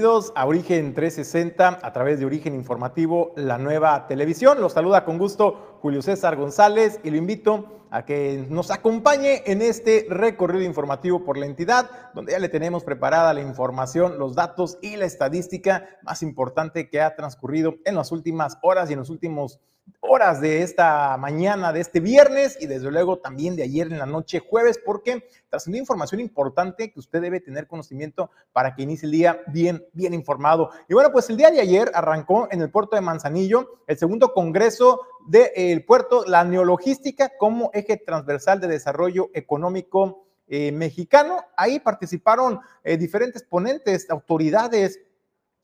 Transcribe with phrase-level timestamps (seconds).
[0.00, 4.58] Bienvenidos a Origen 360 a través de Origen Informativo, la nueva televisión.
[4.58, 9.60] Los saluda con gusto Julio César González y lo invito a que nos acompañe en
[9.60, 14.78] este recorrido informativo por la entidad, donde ya le tenemos preparada la información, los datos
[14.80, 19.10] y la estadística más importante que ha transcurrido en las últimas horas y en los
[19.10, 19.60] últimos
[20.00, 24.06] horas de esta mañana, de este viernes y desde luego también de ayer en la
[24.06, 29.12] noche jueves, porque trascendió información importante que usted debe tener conocimiento para que inicie el
[29.12, 30.70] día bien, bien informado.
[30.88, 34.32] Y bueno, pues el día de ayer arrancó en el puerto de Manzanillo el segundo
[34.32, 41.44] congreso del puerto, la neologística como eje transversal de desarrollo económico eh, mexicano.
[41.56, 44.98] Ahí participaron eh, diferentes ponentes, autoridades,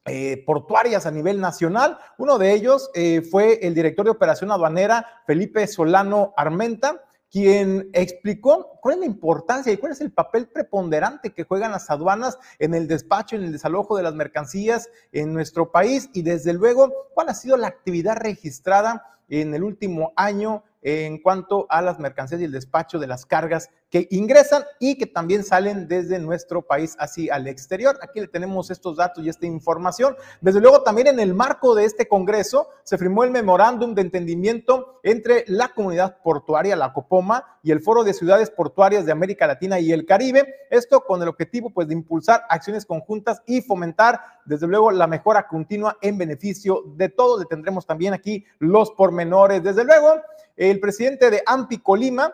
[0.07, 1.99] eh, portuarias a nivel nacional.
[2.17, 8.79] Uno de ellos eh, fue el director de operación aduanera, Felipe Solano Armenta, quien explicó
[8.81, 12.75] cuál es la importancia y cuál es el papel preponderante que juegan las aduanas en
[12.75, 17.29] el despacho, en el desalojo de las mercancías en nuestro país y desde luego cuál
[17.29, 22.45] ha sido la actividad registrada en el último año en cuanto a las mercancías y
[22.45, 27.37] el despacho de las cargas que ingresan y que también salen desde nuestro país hacia
[27.37, 27.99] el exterior.
[28.03, 30.17] Aquí le tenemos estos datos y esta información.
[30.41, 35.01] Desde luego también en el marco de este Congreso se firmó el memorándum de entendimiento
[35.03, 39.81] entre la comunidad portuaria, la COPOMA, y el Foro de Ciudades Portuarias de América Latina
[39.81, 40.55] y el Caribe.
[40.71, 45.49] Esto con el objetivo pues de impulsar acciones conjuntas y fomentar desde luego la mejora
[45.49, 47.41] continua en beneficio de todos.
[47.41, 49.65] Le tendremos también aquí los pormenores.
[49.65, 50.21] Desde luego,
[50.57, 52.33] el presidente de AMPI Colima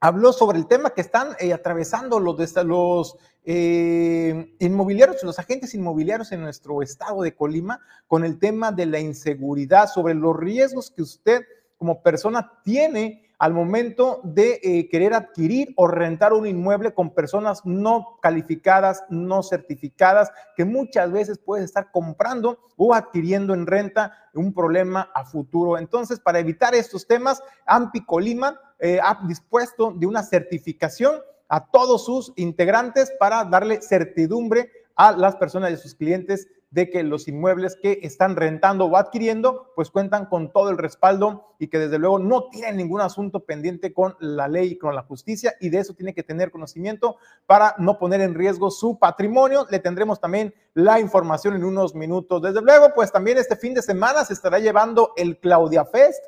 [0.00, 6.32] habló sobre el tema que están eh, atravesando los, los eh, inmobiliarios, los agentes inmobiliarios
[6.32, 11.02] en nuestro estado de Colima, con el tema de la inseguridad, sobre los riesgos que
[11.02, 11.42] usted
[11.78, 17.60] como persona tiene al momento de eh, querer adquirir o rentar un inmueble con personas
[17.64, 24.54] no calificadas, no certificadas, que muchas veces puedes estar comprando o adquiriendo en renta un
[24.54, 25.78] problema a futuro.
[25.78, 32.04] Entonces, para evitar estos temas, AMPI Colima eh, ha dispuesto de una certificación a todos
[32.04, 37.26] sus integrantes para darle certidumbre a las personas y a sus clientes de que los
[37.26, 41.98] inmuebles que están rentando o adquiriendo, pues cuentan con todo el respaldo y que desde
[41.98, 45.78] luego no tienen ningún asunto pendiente con la ley y con la justicia y de
[45.78, 47.16] eso tiene que tener conocimiento
[47.46, 49.66] para no poner en riesgo su patrimonio.
[49.70, 52.42] Le tendremos también la información en unos minutos.
[52.42, 56.22] Desde luego, pues también este fin de semana se estará llevando el Claudia Fest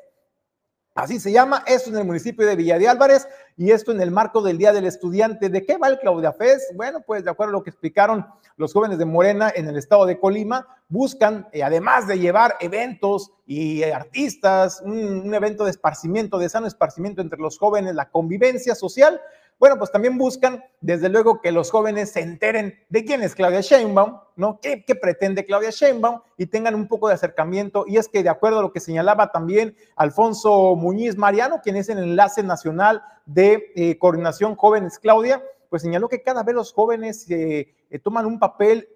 [0.99, 4.11] Así se llama, esto en el municipio de Villa de Álvarez y esto en el
[4.11, 5.47] marco del Día del Estudiante.
[5.47, 6.75] ¿De qué va el Claudia Fest?
[6.75, 8.25] Bueno, pues de acuerdo a lo que explicaron
[8.57, 13.31] los jóvenes de Morena en el estado de Colima, buscan, eh, además de llevar eventos
[13.45, 18.75] y eh, artistas, un evento de esparcimiento, de sano esparcimiento entre los jóvenes, la convivencia
[18.75, 19.21] social,
[19.59, 23.59] bueno, pues también buscan, desde luego, que los jóvenes se enteren de quién es Claudia
[23.59, 24.57] Sheinbaum, ¿no?
[24.61, 26.21] ¿Qué, pretende Claudia Sheinbaum?
[26.37, 27.83] Y tengan un poco de acercamiento.
[27.85, 31.89] Y es que, de acuerdo a lo que señalaba también Alfonso Muñiz Mariano, quien es
[31.89, 37.29] el enlace nacional de eh, coordinación Jóvenes Claudia, pues señaló que cada vez los jóvenes
[37.29, 38.87] eh, eh, toman un papel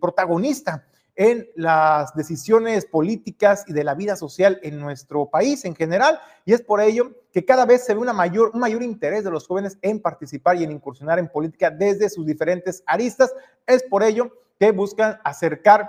[0.00, 0.86] protagonista
[1.16, 6.18] en las decisiones políticas y de la vida social en nuestro país en general.
[6.44, 9.30] Y es por ello que cada vez se ve una mayor, un mayor interés de
[9.30, 13.32] los jóvenes en participar y en incursionar en política desde sus diferentes aristas.
[13.64, 15.88] Es por ello que buscan acercar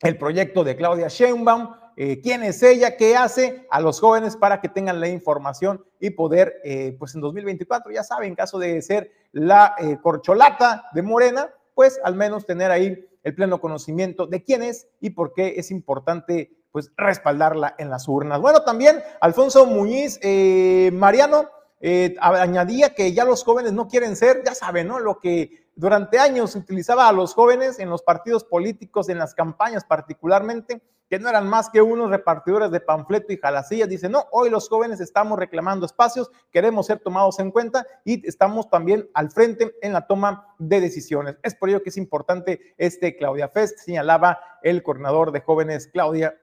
[0.00, 4.60] el proyecto de Claudia Sheinbaum, eh, quién es ella, qué hace a los jóvenes para
[4.60, 8.82] que tengan la información y poder, eh, pues en 2024, ya saben, en caso de
[8.82, 14.42] ser la eh, corcholata de Morena, pues al menos tener ahí el pleno conocimiento de
[14.42, 18.38] quién es y por qué es importante pues respaldarla en las urnas.
[18.38, 21.48] Bueno, también Alfonso Muñiz eh, Mariano
[21.80, 24.98] eh, añadía que ya los jóvenes no quieren ser, ya saben, ¿no?
[24.98, 29.86] Lo que durante años utilizaba a los jóvenes en los partidos políticos, en las campañas
[29.86, 33.88] particularmente, que no eran más que unos repartidores de panfleto y jalacillas.
[33.88, 38.68] Dice, no, hoy los jóvenes estamos reclamando espacios, queremos ser tomados en cuenta y estamos
[38.68, 41.36] también al frente en la toma de decisiones.
[41.42, 46.36] Es por ello que es importante este Claudia Fest, señalaba el coordinador de jóvenes Claudia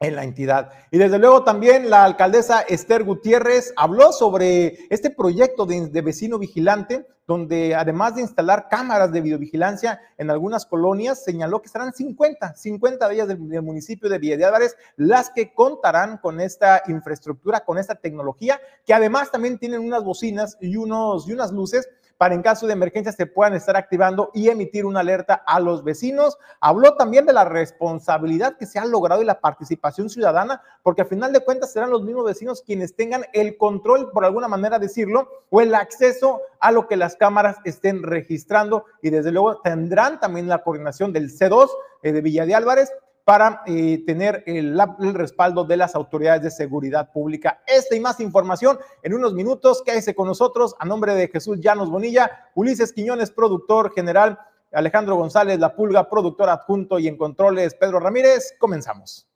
[0.00, 0.70] en la entidad.
[0.90, 7.06] Y desde luego también la alcaldesa Esther Gutiérrez habló sobre este proyecto de, vecino vigilante,
[7.26, 13.08] donde además de instalar cámaras de videovigilancia en algunas colonias, señaló que serán 50, 50
[13.08, 17.78] de ellas del, municipio de Villa de Álvarez, las que contarán con esta infraestructura, con
[17.78, 22.42] esta tecnología, que además también tienen unas bocinas y, unos, y unas luces para en
[22.42, 26.38] caso de emergencia se puedan estar activando y emitir una alerta a los vecinos.
[26.60, 31.06] Habló también de la responsabilidad que se ha logrado y la participación ciudadana, porque a
[31.06, 35.28] final de cuentas serán los mismos vecinos quienes tengan el control, por alguna manera decirlo,
[35.50, 40.48] o el acceso a lo que las cámaras estén registrando y desde luego tendrán también
[40.48, 41.68] la coordinación del C2
[42.02, 42.92] eh, de Villa de Álvarez
[43.24, 44.78] para eh, tener el,
[45.14, 47.62] respaldo de las autoridades de seguridad pública.
[47.66, 49.82] Esta y más información en unos minutos.
[49.84, 54.38] Quédese con nosotros a nombre de Jesús Llanos Bonilla, Ulises Quiñones, productor general,
[54.72, 58.54] Alejandro González, La Pulga, productor adjunto y en controles, Pedro Ramírez.
[58.58, 59.26] Comenzamos.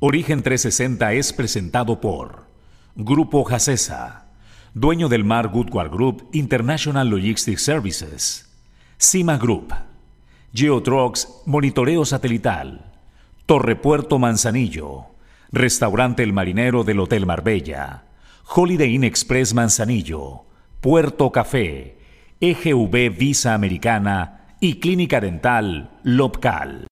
[0.00, 2.46] Origen 360 es presentado por
[2.96, 4.26] Grupo Jacesa,
[4.74, 8.50] dueño del Mar Goodward Group International Logistics Services,
[8.98, 9.91] Cima Group.
[10.54, 12.92] Geotrucks, monitoreo satelital.
[13.46, 15.06] Torre Puerto Manzanillo.
[15.50, 18.04] Restaurante El Marinero del Hotel Marbella.
[18.54, 20.44] Holiday Inn Express Manzanillo.
[20.82, 21.96] Puerto Café.
[22.38, 26.86] EGV Visa Americana y Clínica Dental Lopcal.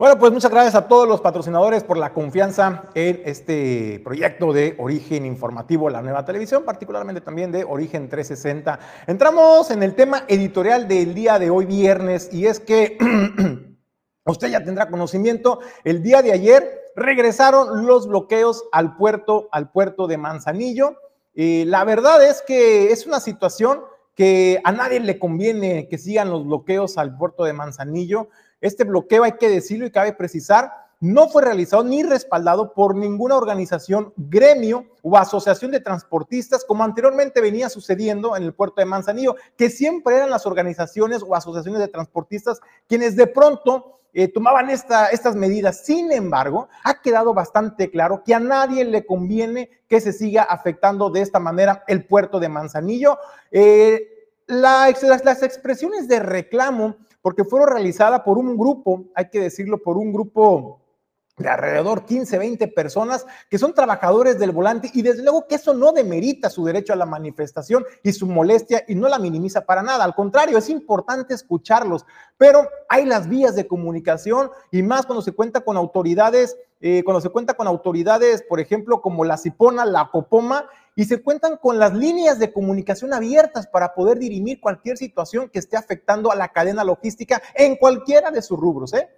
[0.00, 4.74] Bueno, pues muchas gracias a todos los patrocinadores por la confianza en este proyecto de
[4.78, 8.78] Origen Informativo, la nueva televisión, particularmente también de Origen 360.
[9.06, 12.96] Entramos en el tema editorial del día de hoy viernes y es que
[14.24, 20.06] usted ya tendrá conocimiento, el día de ayer regresaron los bloqueos al puerto, al puerto
[20.06, 20.96] de Manzanillo.
[21.34, 23.82] Y la verdad es que es una situación
[24.14, 28.30] que a nadie le conviene que sigan los bloqueos al puerto de Manzanillo.
[28.60, 30.70] Este bloqueo, hay que decirlo y cabe precisar,
[31.00, 37.40] no fue realizado ni respaldado por ninguna organización, gremio o asociación de transportistas, como anteriormente
[37.40, 41.88] venía sucediendo en el puerto de Manzanillo, que siempre eran las organizaciones o asociaciones de
[41.88, 45.84] transportistas quienes de pronto eh, tomaban esta, estas medidas.
[45.86, 51.08] Sin embargo, ha quedado bastante claro que a nadie le conviene que se siga afectando
[51.08, 53.18] de esta manera el puerto de Manzanillo.
[53.50, 59.96] Eh, las expresiones de reclamo porque fueron realizadas por un grupo, hay que decirlo, por
[59.96, 60.80] un grupo
[61.40, 65.72] de alrededor 15, 20 personas que son trabajadores del volante y desde luego que eso
[65.72, 69.82] no demerita su derecho a la manifestación y su molestia y no la minimiza para
[69.82, 70.04] nada.
[70.04, 72.04] Al contrario, es importante escucharlos,
[72.36, 77.20] pero hay las vías de comunicación y más cuando se cuenta con autoridades, eh, cuando
[77.20, 80.66] se cuenta con autoridades, por ejemplo, como la Cipona, la Copoma,
[80.96, 85.58] y se cuentan con las líneas de comunicación abiertas para poder dirimir cualquier situación que
[85.58, 88.94] esté afectando a la cadena logística en cualquiera de sus rubros.
[88.94, 89.08] ¿eh?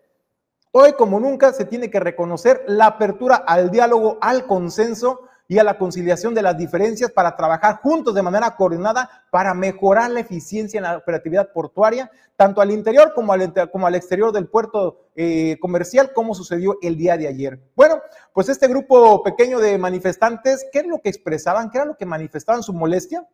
[0.72, 5.20] Hoy, como nunca, se tiene que reconocer la apertura al diálogo, al consenso
[5.52, 10.10] y a la conciliación de las diferencias para trabajar juntos de manera coordinada para mejorar
[10.10, 15.58] la eficiencia en la operatividad portuaria, tanto al interior como al, exterior del puerto eh,
[15.60, 17.60] comercial, como sucedió el día de ayer.
[17.76, 18.00] Bueno,
[18.32, 21.69] pues este grupo pequeño de manifestantes, ¿qué es lo que expresaban?
[21.69, 23.28] ¿Qué era lo que manifestaban su molestia?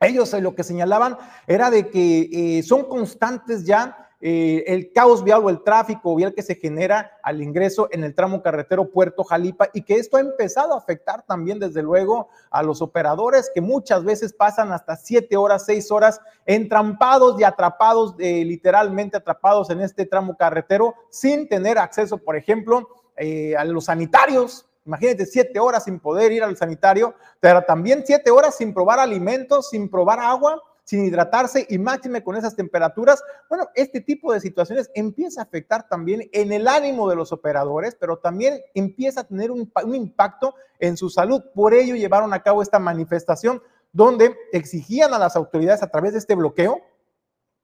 [0.00, 5.22] Ellos eh, lo que señalaban era de que eh, son constantes ya eh, el caos
[5.22, 9.24] vial o el tráfico vial que se genera al ingreso en el tramo carretero Puerto
[9.24, 13.60] Jalipa y que esto ha empezado a afectar también desde luego a los operadores que
[13.60, 19.80] muchas veces pasan hasta siete horas, seis horas entrampados y atrapados, eh, literalmente atrapados en
[19.80, 25.84] este tramo carretero sin tener acceso, por ejemplo, eh, a los sanitarios, Imagínate siete horas
[25.84, 30.62] sin poder ir al sanitario, pero también siete horas sin probar alimentos, sin probar agua,
[30.84, 33.22] sin hidratarse y máxime con esas temperaturas.
[33.48, 37.96] Bueno, este tipo de situaciones empieza a afectar también en el ánimo de los operadores,
[37.98, 41.42] pero también empieza a tener un, un impacto en su salud.
[41.54, 46.18] Por ello llevaron a cabo esta manifestación donde exigían a las autoridades a través de
[46.18, 46.82] este bloqueo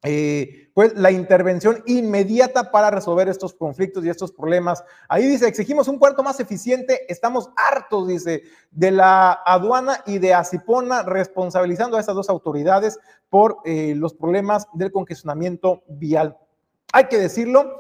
[0.03, 4.83] eh, pues la intervención inmediata para resolver estos conflictos y estos problemas.
[5.09, 10.33] Ahí dice, exigimos un puerto más eficiente, estamos hartos, dice, de la aduana y de
[10.33, 16.37] Acipona, responsabilizando a estas dos autoridades por eh, los problemas del congestionamiento vial.
[16.93, 17.77] Hay que decirlo,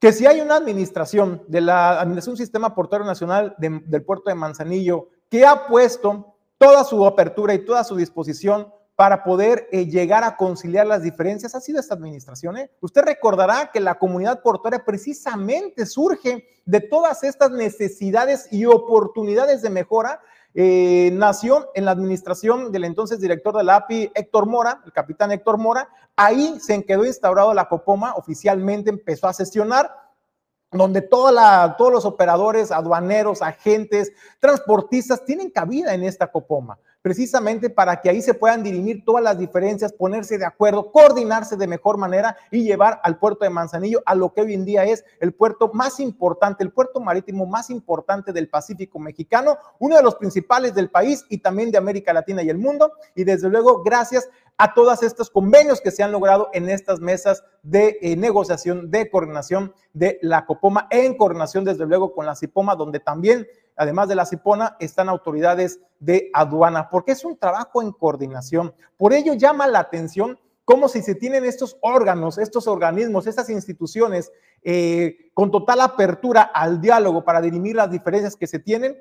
[0.00, 5.08] que si hay una administración de la Administración Sistema Portuario Nacional del puerto de Manzanillo
[5.28, 10.36] que ha puesto toda su apertura y toda su disposición para poder eh, llegar a
[10.36, 12.58] conciliar las diferencias ha sido esta administración.
[12.58, 12.70] ¿eh?
[12.82, 19.70] Usted recordará que la comunidad portuaria precisamente surge de todas estas necesidades y oportunidades de
[19.70, 20.20] mejora.
[20.52, 25.32] Eh, nació en la administración del entonces director de la API, Héctor Mora, el capitán
[25.32, 25.88] Héctor Mora.
[26.14, 29.96] Ahí se quedó instaurado la COPOMA, oficialmente empezó a sesionar
[30.72, 31.32] donde todos
[31.90, 36.78] los operadores, aduaneros, agentes, transportistas tienen cabida en esta copoma.
[37.02, 41.66] Precisamente para que ahí se puedan dirimir todas las diferencias, ponerse de acuerdo, coordinarse de
[41.66, 45.04] mejor manera y llevar al puerto de Manzanillo a lo que hoy en día es
[45.20, 50.16] el puerto más importante, el puerto marítimo más importante del Pacífico mexicano, uno de los
[50.16, 52.92] principales del país y también de América Latina y el mundo.
[53.14, 54.28] Y desde luego, gracias
[54.60, 59.10] a todos estos convenios que se han logrado en estas mesas de eh, negociación, de
[59.10, 63.46] coordinación de la Copoma, en coordinación desde luego con la Cipoma, donde también,
[63.76, 68.74] además de la Cipona, están autoridades de aduana, porque es un trabajo en coordinación.
[68.96, 74.30] Por ello llama la atención cómo si se tienen estos órganos, estos organismos, estas instituciones
[74.62, 78.96] eh, con total apertura al diálogo para dirimir las diferencias que se tienen,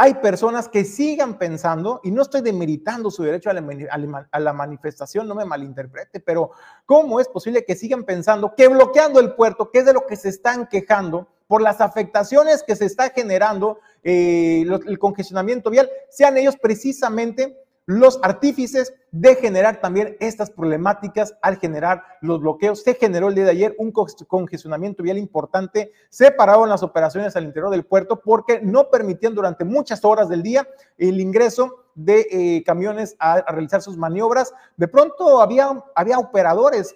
[0.00, 5.34] hay personas que sigan pensando, y no estoy demeritando su derecho a la, manifestación, no
[5.34, 6.52] me malinterprete, pero
[6.86, 10.14] ¿cómo es posible que sigan pensando que bloqueando el puerto, que es de lo que
[10.14, 16.36] se están quejando, por las afectaciones que se está generando, eh, el congestionamiento vial, sean
[16.36, 17.56] ellos precisamente
[17.88, 22.82] los artífices de generar también estas problemáticas al generar los bloqueos.
[22.82, 27.44] Se generó el día de ayer un congestionamiento vial importante, se pararon las operaciones al
[27.44, 32.62] interior del puerto porque no permitían durante muchas horas del día el ingreso de eh,
[32.62, 34.52] camiones a, realizar sus maniobras.
[34.76, 36.94] De pronto había, había operadores,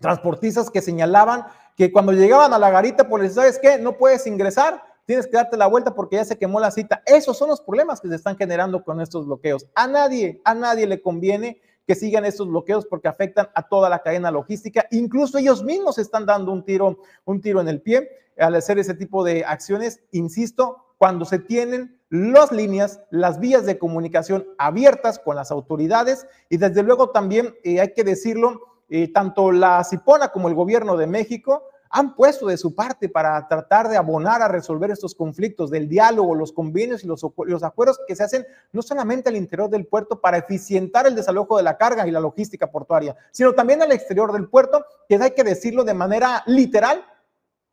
[0.00, 1.44] transportistas que señalaban
[1.76, 3.78] que cuando llegaban a la garita, pues, ¿sabes qué?
[3.78, 7.02] No puedes ingresar tienes que darte la vuelta porque ya se quemó la cita.
[7.04, 9.66] Esos son los problemas que se están generando con estos bloqueos.
[9.74, 14.02] A nadie, a nadie le conviene que sigan estos bloqueos porque afectan a toda la
[14.02, 14.86] cadena logística.
[14.92, 18.94] Incluso ellos mismos están dando un tiro, un tiro en el pie al hacer ese
[18.94, 20.00] tipo de acciones.
[20.12, 26.58] Insisto, cuando se tienen las líneas, las vías de comunicación abiertas con las autoridades y
[26.58, 31.08] desde luego también eh, hay que decirlo, eh, tanto la CIPONA como el gobierno de
[31.08, 35.88] México han puesto de su parte para tratar de abonar a resolver estos conflictos del
[35.88, 37.24] diálogo, los convenios y los,
[37.64, 41.64] acuerdos que se hacen no solamente al interior del puerto para eficientar el desalojo de
[41.64, 45.42] la carga y la logística portuaria, sino también al exterior del puerto, que hay que
[45.42, 47.04] decirlo de manera literal,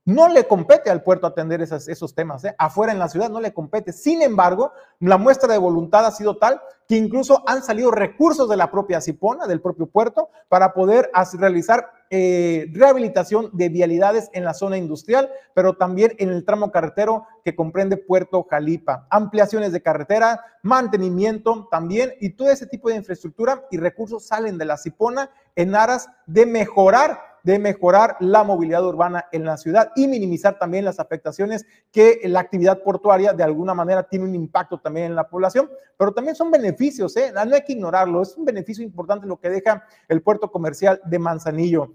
[0.05, 2.55] no le compete al puerto atender esos temas, ¿eh?
[2.57, 3.91] afuera en la ciudad no le compete.
[3.91, 4.71] Sin embargo,
[5.01, 9.01] la muestra de voluntad ha sido tal que incluso han salido recursos de la propia
[9.01, 15.29] Cipona, del propio puerto, para poder realizar eh, rehabilitación de vialidades en la zona industrial,
[15.53, 19.07] pero también en el tramo carretero que comprende Puerto Jalipa.
[19.09, 24.65] Ampliaciones de carretera, mantenimiento también y todo ese tipo de infraestructura y recursos salen de
[24.65, 30.05] la Cipona en aras de mejorar de mejorar la movilidad urbana en la ciudad y
[30.05, 35.05] minimizar también las afectaciones que la actividad portuaria de alguna manera tiene un impacto también
[35.05, 37.31] en la población, pero también son beneficios, ¿eh?
[37.33, 41.19] no hay que ignorarlo, es un beneficio importante lo que deja el puerto comercial de
[41.19, 41.93] Manzanillo.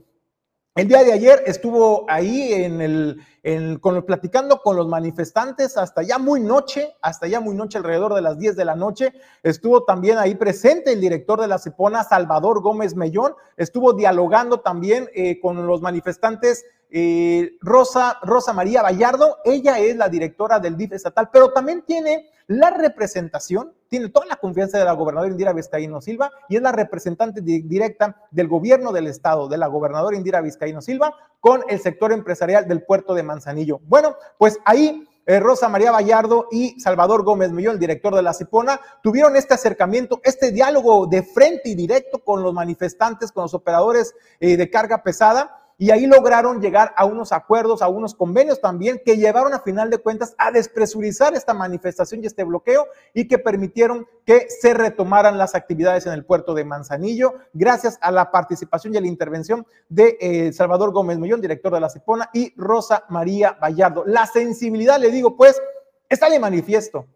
[0.74, 6.16] El día de ayer estuvo ahí en el, con, platicando con los manifestantes hasta ya
[6.16, 9.12] muy noche, hasta ya muy noche, alrededor de las 10 de la noche.
[9.42, 13.34] Estuvo también ahí presente el director de la CEPONA, Salvador Gómez Mellón.
[13.58, 16.64] Estuvo dialogando también eh, con los manifestantes
[16.94, 22.30] eh, Rosa, Rosa María Vallardo, ella es la directora del DIF estatal, pero también tiene
[22.46, 26.72] la representación, tiene toda la confianza de la gobernadora Indira Vizcaíno Silva y es la
[26.72, 32.12] representante directa del gobierno del estado, de la gobernadora Indira Vizcaíno Silva, con el sector
[32.12, 33.80] empresarial del puerto de Manzanillo.
[33.84, 38.34] Bueno, pues ahí eh, Rosa María Vallardo y Salvador Gómez Millón, el director de la
[38.34, 43.54] Cipona, tuvieron este acercamiento, este diálogo de frente y directo con los manifestantes, con los
[43.54, 48.60] operadores eh, de carga pesada y ahí lograron llegar a unos acuerdos, a unos convenios
[48.60, 53.26] también que llevaron a final de cuentas a despresurizar esta manifestación y este bloqueo y
[53.26, 58.30] que permitieron que se retomaran las actividades en el puerto de Manzanillo gracias a la
[58.30, 62.52] participación y a la intervención de eh, Salvador Gómez Millón, director de la CIPONA, y
[62.56, 64.04] Rosa María Vallardo.
[64.06, 65.60] La sensibilidad, le digo, pues,
[66.08, 67.06] está de manifiesto.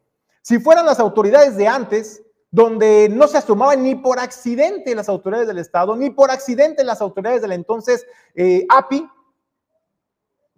[0.43, 5.49] Si fueran las autoridades de antes, donde no se asumaban ni por accidente las autoridades
[5.49, 9.09] del Estado, ni por accidente las autoridades del entonces eh, API.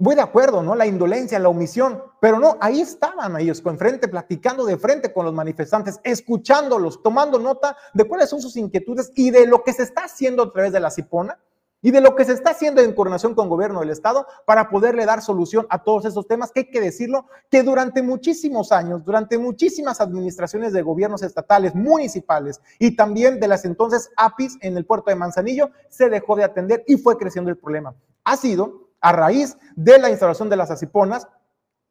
[0.00, 0.76] Voy de acuerdo, ¿no?
[0.76, 5.24] La indolencia, la omisión, pero no, ahí estaban ellos con frente, platicando de frente con
[5.24, 9.82] los manifestantes, escuchándolos, tomando nota de cuáles son sus inquietudes y de lo que se
[9.82, 11.36] está haciendo a través de la CIPONA
[11.82, 14.68] y de lo que se está haciendo en coordinación con el gobierno del Estado para
[14.68, 19.04] poderle dar solución a todos esos temas que hay que decirlo, que durante muchísimos años,
[19.04, 24.84] durante muchísimas administraciones de gobiernos estatales, municipales y también de las entonces APIs en el
[24.84, 27.94] puerto de Manzanillo, se dejó de atender y fue creciendo el problema.
[28.24, 31.28] Ha sido a raíz de la instalación de las asiponas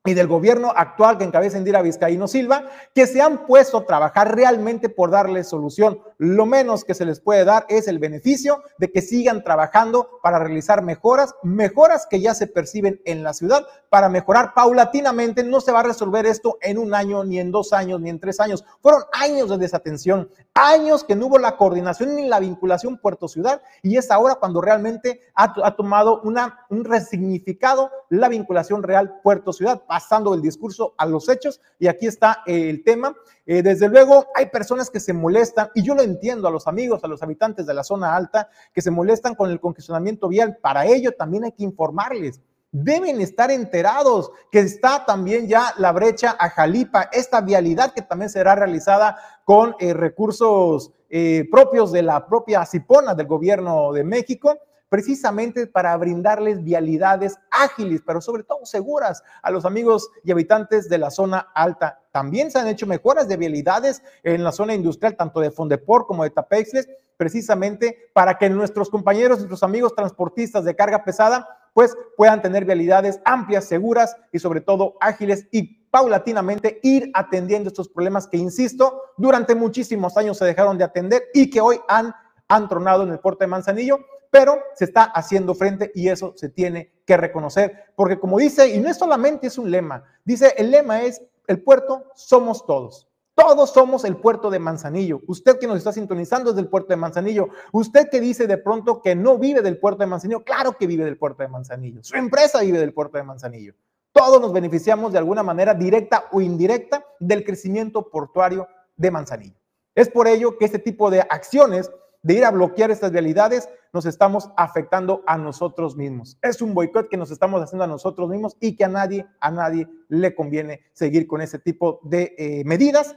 [0.08, 2.66] y del gobierno actual que encabeza Indira Vizcaíno Silva,
[2.96, 7.20] que se han puesto a trabajar realmente por darle solución, lo menos que se les
[7.20, 12.34] puede dar es el beneficio de que sigan trabajando para realizar mejoras, mejoras que ya
[12.34, 15.44] se perciben en la ciudad, para mejorar paulatinamente.
[15.44, 18.20] No se va a resolver esto en un año, ni en dos años, ni en
[18.20, 18.66] tres años.
[18.82, 23.98] Fueron años de desatención, años que no hubo la coordinación ni la vinculación puerto-ciudad, y
[23.98, 30.42] es ahora cuando realmente ha, tomado una, un resignificado la vinculación real puerto-ciudad, pasando del
[30.42, 33.16] discurso a los hechos, y aquí está el tema.
[33.46, 37.04] Eh, desde luego, hay personas que se molestan, y yo lo entiendo a los amigos,
[37.04, 40.58] a los habitantes de la zona alta, que se molestan con el congestionamiento vial.
[40.62, 42.42] Para ello también hay que informarles.
[42.72, 48.30] Deben estar enterados que está también ya la brecha a Jalipa, esta vialidad que también
[48.30, 54.58] será realizada con eh, recursos eh, propios de la propia Cipona del gobierno de México
[54.90, 60.98] precisamente para brindarles vialidades ágiles, pero sobre todo seguras a los amigos y habitantes de
[60.98, 62.02] la zona alta.
[62.12, 66.24] También se han hecho mejoras de vialidades en la zona industrial, tanto de Fondeport como
[66.24, 72.42] de Tapexles, precisamente para que nuestros compañeros, nuestros amigos transportistas de carga pesada, pues puedan
[72.42, 78.38] tener vialidades amplias, seguras y sobre todo ágiles y paulatinamente ir atendiendo estos problemas que,
[78.38, 82.14] insisto, durante muchísimos años se dejaron de atender y que hoy han,
[82.48, 84.00] han tronado en el puerto de Manzanillo
[84.32, 88.80] pero se está haciendo frente y eso se tiene que reconocer, porque como dice, y
[88.80, 93.08] no es solamente es un lema, dice, el lema es, el puerto somos todos.
[93.38, 95.22] Todos somos el puerto de Manzanillo.
[95.28, 97.50] Usted que nos está sintonizando es del puerto de Manzanillo.
[97.72, 101.06] Usted que dice de pronto que no vive del puerto de Manzanillo, claro que vive
[101.06, 102.04] del puerto de Manzanillo.
[102.04, 103.76] Su empresa vive del puerto de Manzanillo.
[104.12, 109.60] Todos nos beneficiamos de alguna manera directa o indirecta del crecimiento portuario de Manzanillo.
[109.94, 111.92] Es por ello que este tipo de acciones
[112.24, 116.38] de ir a bloquear estas realidades, nos estamos afectando a nosotros mismos.
[116.42, 119.52] Es un boicot que nos estamos haciendo a nosotros mismos y que a nadie, a
[119.52, 123.16] nadie le conviene seguir con ese tipo de eh, medidas.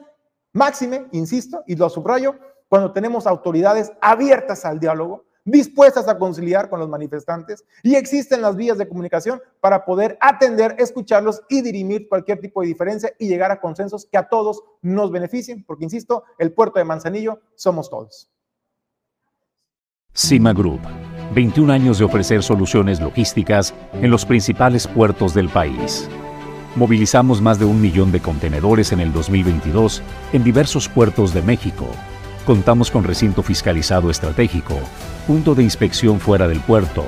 [0.53, 2.37] Máxime, insisto, y lo subrayo,
[2.69, 8.57] cuando tenemos autoridades abiertas al diálogo, dispuestas a conciliar con los manifestantes y existen las
[8.57, 13.51] vías de comunicación para poder atender, escucharlos y dirimir cualquier tipo de diferencia y llegar
[13.51, 18.31] a consensos que a todos nos beneficien, porque insisto, el puerto de Manzanillo somos todos.
[20.13, 20.81] Cima Group,
[21.35, 26.09] 21 años de ofrecer soluciones logísticas en los principales puertos del país.
[26.75, 30.03] Movilizamos más de un millón de contenedores en el 2022
[30.33, 31.87] en diversos puertos de México.
[32.45, 34.75] Contamos con recinto fiscalizado estratégico,
[35.27, 37.05] punto de inspección fuera del puerto,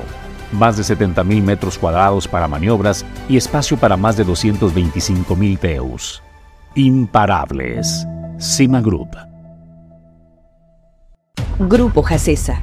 [0.52, 5.58] más de 70 mil metros cuadrados para maniobras y espacio para más de 225 mil
[5.58, 6.22] TEUs.
[6.76, 8.06] Imparables.
[8.38, 9.10] Cima Group.
[11.58, 12.62] Grupo Jacesa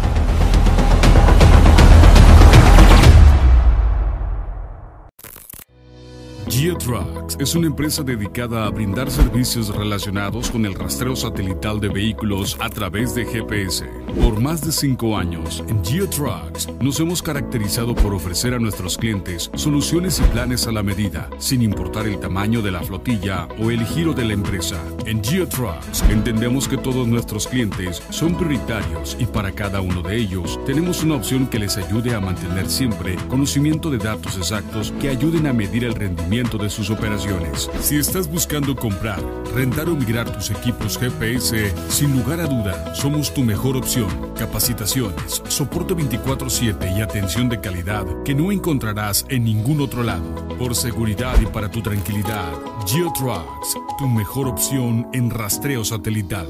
[6.51, 12.57] GeoTrucks es una empresa dedicada a brindar servicios relacionados con el rastreo satelital de vehículos
[12.59, 14.00] a través de GPS.
[14.19, 19.49] Por más de cinco años, en GeoTrucks nos hemos caracterizado por ofrecer a nuestros clientes
[19.55, 23.85] soluciones y planes a la medida, sin importar el tamaño de la flotilla o el
[23.85, 24.77] giro de la empresa.
[25.05, 30.59] En GeoTrucks entendemos que todos nuestros clientes son prioritarios y para cada uno de ellos
[30.65, 35.47] tenemos una opción que les ayude a mantener siempre conocimiento de datos exactos que ayuden
[35.47, 37.69] a medir el rendimiento de sus operaciones.
[37.79, 39.21] Si estás buscando comprar,
[39.55, 44.00] rentar o migrar tus equipos GPS, sin lugar a duda, somos tu mejor opción.
[44.37, 50.23] Capacitaciones, soporte 24/7 y atención de calidad que no encontrarás en ningún otro lado.
[50.57, 52.51] Por seguridad y para tu tranquilidad,
[52.85, 56.47] GeoTrucks, tu mejor opción en rastreo satelital.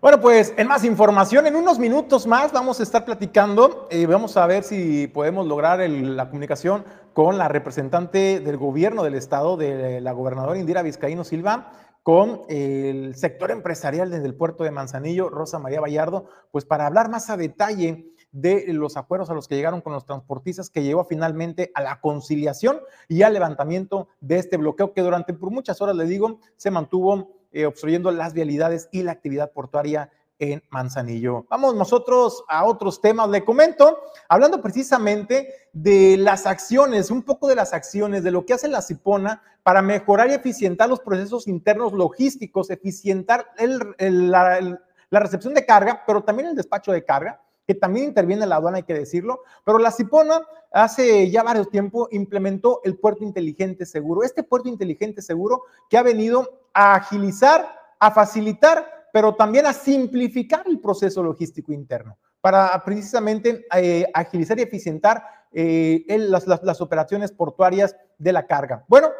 [0.00, 4.36] Bueno, pues en más información, en unos minutos más vamos a estar platicando y vamos
[4.36, 10.02] a ver si podemos lograr la comunicación con la representante del gobierno del estado, de
[10.02, 11.72] la gobernadora Indira Vizcaíno Silva,
[12.04, 17.08] con el sector empresarial desde el puerto de Manzanillo, Rosa María Vallardo, pues para hablar
[17.08, 21.06] más a detalle de los acuerdos a los que llegaron con los transportistas que llevó
[21.06, 25.96] finalmente a la conciliación y al levantamiento de este bloqueo que durante por muchas horas,
[25.96, 31.46] le digo, se mantuvo eh, obstruyendo las vialidades y la actividad portuaria en Manzanillo.
[31.48, 33.28] Vamos nosotros a otros temas.
[33.28, 38.54] Le comento, hablando precisamente de las acciones, un poco de las acciones, de lo que
[38.54, 44.78] hace la Cipona para mejorar y eficientar los procesos internos logísticos, eficientar la,
[45.10, 48.78] la recepción de carga, pero también el despacho de carga que también interviene la aduana,
[48.78, 50.42] hay que decirlo, pero la Cipona
[50.72, 54.22] hace ya varios tiempos implementó el puerto inteligente seguro.
[54.22, 57.66] Este puerto inteligente seguro que ha venido a agilizar,
[57.98, 64.62] a facilitar, pero también a simplificar el proceso logístico interno para precisamente eh, agilizar y
[64.62, 65.22] eficientar
[65.52, 68.84] eh, las, las operaciones portuarias de la carga.
[68.88, 69.10] Bueno,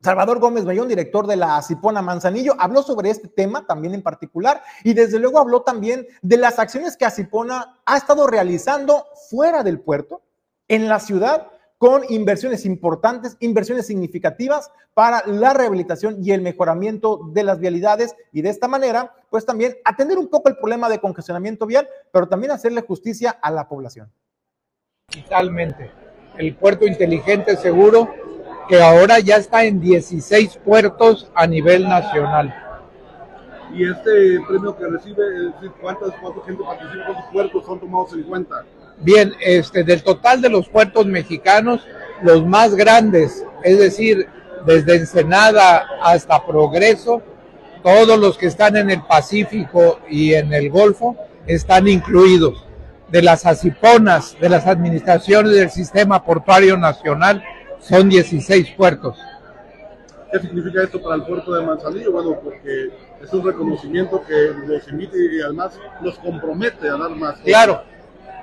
[0.00, 4.60] Salvador Gómez Bayón, director de la Cipona Manzanillo, habló sobre este tema también en particular
[4.82, 9.78] y desde luego habló también de las acciones que Acipona ha estado realizando fuera del
[9.78, 10.22] puerto,
[10.66, 11.46] en la ciudad,
[11.78, 18.42] con inversiones importantes, inversiones significativas para la rehabilitación y el mejoramiento de las vialidades y
[18.42, 22.50] de esta manera, pues también atender un poco el problema de congestionamiento vial, pero también
[22.50, 24.10] hacerle justicia a la población.
[25.06, 25.90] Totalmente.
[26.36, 28.12] El puerto inteligente seguro
[28.68, 32.54] que ahora ya está en 16 puertos a nivel nacional.
[33.72, 37.04] Y este premio que recibe, ¿cuántas, ¿cuánta gente participa?
[37.06, 38.64] ¿Cuántos puertos son tomados en cuenta?
[39.00, 41.86] Bien, este, del total de los puertos mexicanos,
[42.22, 44.28] los más grandes, es decir,
[44.66, 47.22] desde Ensenada hasta Progreso,
[47.82, 52.64] todos los que están en el Pacífico y en el Golfo están incluidos.
[53.08, 57.42] De las asiponas, de las administraciones del Sistema Portuario Nacional,
[57.80, 59.16] son 16 puertos.
[60.30, 62.12] ¿Qué significa esto para el puerto de Manzanillo?
[62.12, 62.90] Bueno, porque
[63.22, 67.38] es un reconocimiento que los invita y además los compromete a dar más.
[67.38, 67.82] Claro,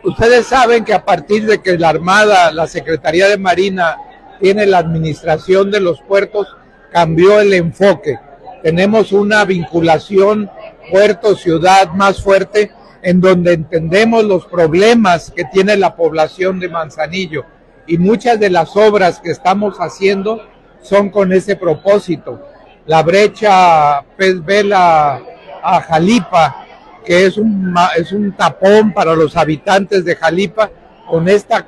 [0.06, 3.98] ustedes saben que a partir de que la Armada, la Secretaría de Marina
[4.40, 6.48] tiene la administración de los puertos,
[6.92, 8.20] cambió el enfoque.
[8.64, 10.50] Tenemos una vinculación
[10.92, 17.46] puerto-ciudad más fuerte en donde entendemos los problemas que tiene la población de Manzanillo
[17.88, 20.42] y muchas de las obras que estamos haciendo
[20.82, 22.42] son con ese propósito.
[22.88, 25.22] La brecha Pez Vela
[25.62, 26.65] a Jalipa,
[27.06, 30.70] que es un, es un tapón para los habitantes de Jalipa,
[31.10, 31.66] con esta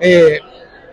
[0.00, 0.40] eh,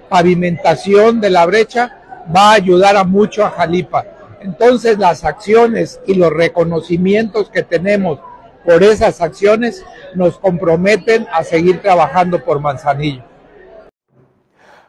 [0.09, 1.99] pavimentación de la brecha
[2.35, 4.05] va a ayudar a mucho a Jalipa.
[4.41, 8.19] Entonces las acciones y los reconocimientos que tenemos
[8.63, 9.83] por esas acciones
[10.15, 13.23] nos comprometen a seguir trabajando por Manzanillo.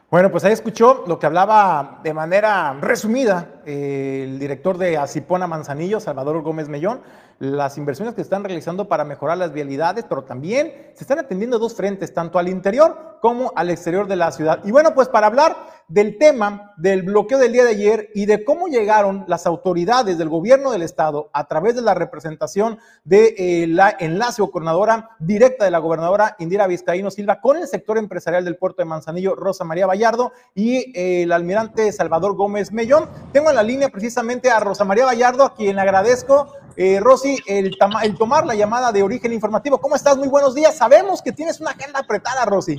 [0.09, 5.47] Bueno, pues ahí escuchó lo que hablaba de manera resumida eh, el director de Acipona
[5.47, 7.01] Manzanillo, Salvador Gómez Mellón,
[7.39, 11.59] las inversiones que se están realizando para mejorar las vialidades, pero también se están atendiendo
[11.59, 14.61] dos frentes, tanto al interior como al exterior de la ciudad.
[14.63, 18.43] Y bueno, pues para hablar del tema del bloqueo del día de ayer y de
[18.43, 23.67] cómo llegaron las autoridades del gobierno del estado a través de la representación de eh,
[23.67, 28.43] la enlace o coordinadora directa de la gobernadora Indira Vizcaíno Silva con el sector empresarial
[28.43, 33.09] del puerto de Manzanillo, Rosa María Vallardo y eh, el almirante Salvador Gómez Mellón.
[33.33, 37.75] Tengo en la línea precisamente a Rosa María Vallardo, a quien agradezco eh, Rosy, el,
[38.03, 39.79] el, tomar la llamada de origen informativo.
[39.81, 40.15] ¿Cómo estás?
[40.17, 40.77] Muy buenos días.
[40.77, 42.77] Sabemos que tienes una agenda apretada, Rosy.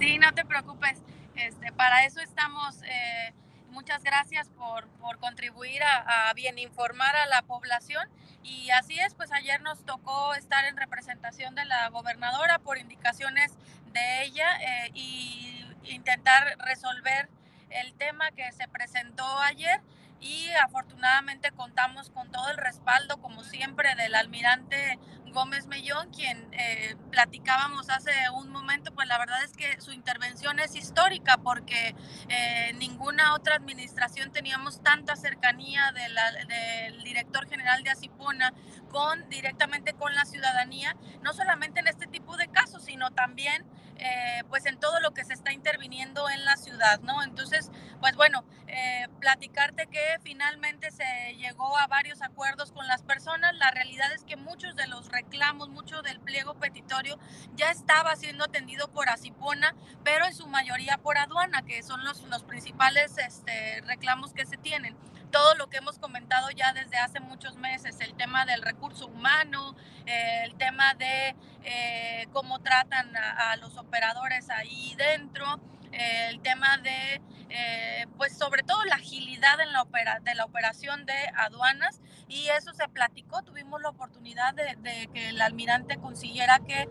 [0.00, 0.98] Sí, no te preocupes.
[1.36, 2.82] Este, para eso estamos.
[2.82, 3.32] Eh,
[3.70, 8.08] muchas gracias por, por contribuir a, bien informar a la población.
[8.42, 13.52] Y así es, pues ayer nos tocó estar en representación de la gobernadora por indicaciones
[13.92, 17.28] de ella eh, y intentar resolver
[17.70, 19.80] el tema que se presentó ayer.
[20.20, 25.00] Y afortunadamente contamos con todo el respaldo, como siempre, del almirante
[25.32, 30.60] Gómez Mellón, quien eh, platicábamos hace un momento, pues la verdad es que su intervención
[30.60, 31.96] es histórica porque
[32.28, 38.52] eh, ninguna otra administración teníamos tanta cercanía del director general de Asipona
[38.90, 43.64] con directamente con la ciudadanía, no solamente en este tipo de casos, sino también
[44.04, 47.22] eh, pues en todo lo que se está interviniendo en la ciudad, ¿no?
[47.22, 53.54] Entonces, pues bueno, eh, platicarte que finalmente se llegó a varios acuerdos con las personas.
[53.54, 57.16] La realidad es que muchos de los reclamos, mucho del pliego petitorio
[57.54, 62.22] ya estaba siendo atendido por Asipona, pero en su mayoría por aduana, que son los,
[62.24, 64.96] los principales este, reclamos que se tienen
[65.32, 69.74] todo lo que hemos comentado ya desde hace muchos meses, el tema del recurso humano,
[70.06, 75.58] eh, el tema de eh, cómo tratan a, los operadores ahí dentro,
[75.90, 77.20] eh, el tema de,
[78.16, 82.00] pues sobre todo la agilidad en la opera, de la operación de aduanas.
[82.28, 86.88] Y eso se platicó, tuvimos la oportunidad de, de que el almirante consiguiera que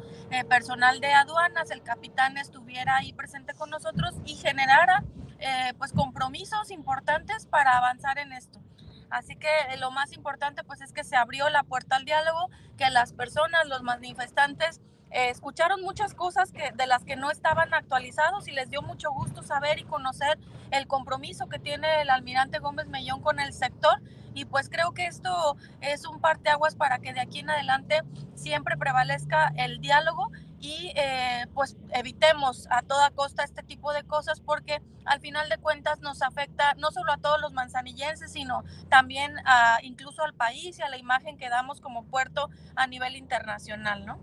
[0.50, 5.04] personal de aduanas, el capitán estuviera ahí presente con nosotros y generara
[5.42, 8.62] eh, pues compromisos importantes para avanzar en esto.
[9.10, 12.50] Así que eh, lo más importante pues es que se abrió la puerta al diálogo,
[12.78, 14.80] que las personas, los manifestantes
[15.12, 19.12] eh, escucharon muchas cosas que, de las que no estaban actualizados y les dio mucho
[19.12, 20.40] gusto saber y conocer
[20.72, 24.02] el compromiso que tiene el almirante Gómez Mellón con el sector
[24.34, 28.04] y pues creo que esto es un parteaguas para que de aquí en adelante
[28.36, 34.40] siempre prevalezca el diálogo y eh, pues evitemos a toda costa este tipo de cosas
[34.40, 39.34] porque al final de cuentas nos afecta no solo a todos los manzanillenses, sino también
[39.82, 44.20] incluso al país y a la imagen que damos como puerto a nivel internacional, ¿no?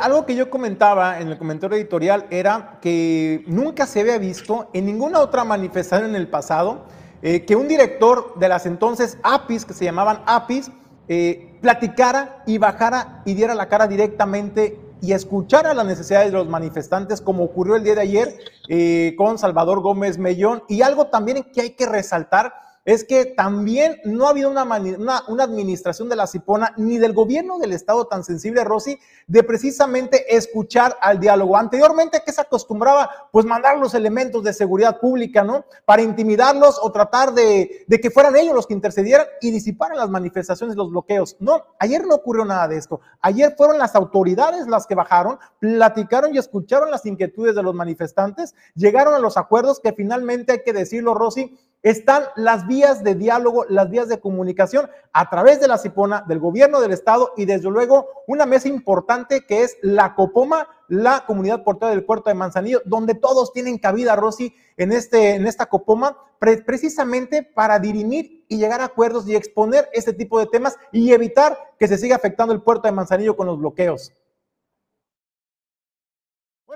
[0.00, 4.86] algo que yo comentaba en el comentario editorial era que nunca se había visto en
[4.86, 6.86] ninguna otra manifestación en el pasado
[7.22, 10.70] eh, que un director de las entonces APIS, que se llamaban APIS,
[11.08, 16.48] eh, platicara y bajara y diera la cara directamente y escuchara las necesidades de los
[16.48, 20.62] manifestantes, como ocurrió el día de ayer eh, con Salvador Gómez Mellón.
[20.68, 22.52] Y algo también que hay que resaltar
[22.86, 27.58] es que también no ha habido una, una, administración de la Cipona ni del gobierno
[27.58, 28.96] del Estado tan sensible, Rosy,
[29.26, 31.56] de precisamente escuchar al diálogo.
[31.56, 33.28] Anteriormente, ¿qué se acostumbraba?
[33.32, 35.64] Pues mandar los elementos de seguridad pública, ¿no?
[35.84, 40.08] Para intimidarlos o tratar de, de que fueran ellos los que intercedieran y disiparan las
[40.08, 41.36] manifestaciones, los bloqueos.
[41.40, 43.00] No, ayer no ocurrió nada de esto.
[43.20, 48.54] Ayer fueron las autoridades las que bajaron, platicaron y escucharon las inquietudes de los manifestantes,
[48.76, 53.64] llegaron a los acuerdos que finalmente, hay que decirlo, Rosy, están las vías de diálogo,
[53.68, 57.70] las vías de comunicación a través de la CIPONA, del gobierno del estado y desde
[57.70, 62.82] luego una mesa importante que es la COPOMA, la comunidad portuaria del puerto de Manzanillo,
[62.84, 68.80] donde todos tienen cabida, Rosy, en, este, en esta COPOMA, precisamente para dirimir y llegar
[68.80, 72.62] a acuerdos y exponer este tipo de temas y evitar que se siga afectando el
[72.62, 74.12] puerto de Manzanillo con los bloqueos.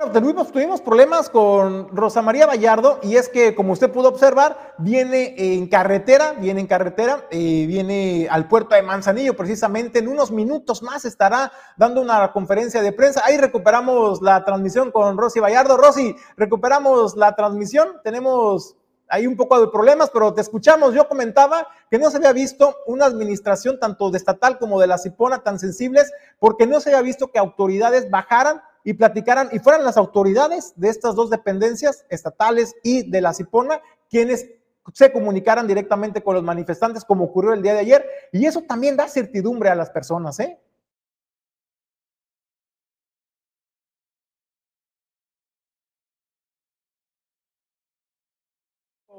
[0.00, 5.34] Tuvimos, tuvimos, problemas con Rosa María Vallardo y es que, como usted pudo observar, viene
[5.36, 9.98] en carretera, viene en carretera, eh, viene al puerto de Manzanillo precisamente.
[9.98, 13.20] En unos minutos más estará dando una conferencia de prensa.
[13.26, 15.76] Ahí recuperamos la transmisión con Rosy Vallardo.
[15.76, 18.00] Rosy, recuperamos la transmisión.
[18.02, 18.76] Tenemos
[19.10, 20.94] ahí un poco de problemas, pero te escuchamos.
[20.94, 24.96] Yo comentaba que no se había visto una administración tanto de estatal como de la
[24.96, 29.84] Cipona tan sensibles porque no se había visto que autoridades bajaran y platicaran y fueran
[29.84, 34.46] las autoridades de estas dos dependencias estatales y de la Cipona quienes
[34.94, 38.96] se comunicaran directamente con los manifestantes como ocurrió el día de ayer y eso también
[38.96, 40.58] da certidumbre a las personas, ¿eh?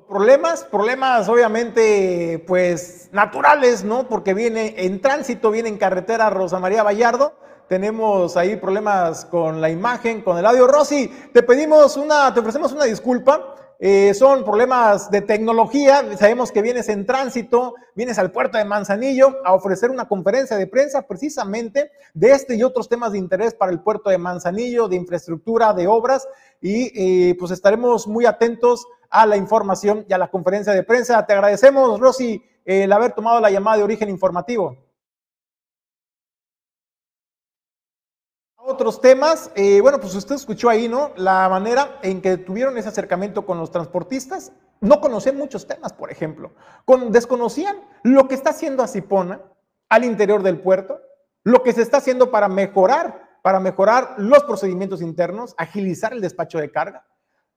[0.08, 4.10] Problemas, problemas obviamente pues naturales, ¿no?
[4.10, 7.38] Porque viene en tránsito, viene en carretera Rosa María Vallardo
[7.72, 10.68] tenemos ahí problemas con la imagen, con el audio.
[10.68, 13.56] Rosy, te pedimos una, te ofrecemos una disculpa.
[13.80, 16.04] Eh, son problemas de tecnología.
[16.18, 20.68] Sabemos que vienes en tránsito, vienes al puerto de Manzanillo a ofrecer una conferencia de
[20.68, 24.98] prensa precisamente de este y otros temas de interés para el puerto de Manzanillo, de
[24.98, 26.28] infraestructura, de obras.
[26.60, 26.92] Y
[27.30, 31.26] eh, pues estaremos muy atentos a la información y a la conferencia de prensa.
[31.26, 34.91] Te agradecemos, Rosy, el haber tomado la llamada de origen informativo.
[38.72, 41.12] Otros temas, eh, bueno, pues usted escuchó ahí, ¿no?
[41.18, 44.54] La manera en que tuvieron ese acercamiento con los transportistas.
[44.80, 46.54] No conocían muchos temas, por ejemplo.
[46.86, 49.42] Con, desconocían lo que está haciendo Asipona
[49.90, 51.02] al interior del puerto,
[51.44, 56.58] lo que se está haciendo para mejorar, para mejorar los procedimientos internos, agilizar el despacho
[56.58, 57.06] de carga.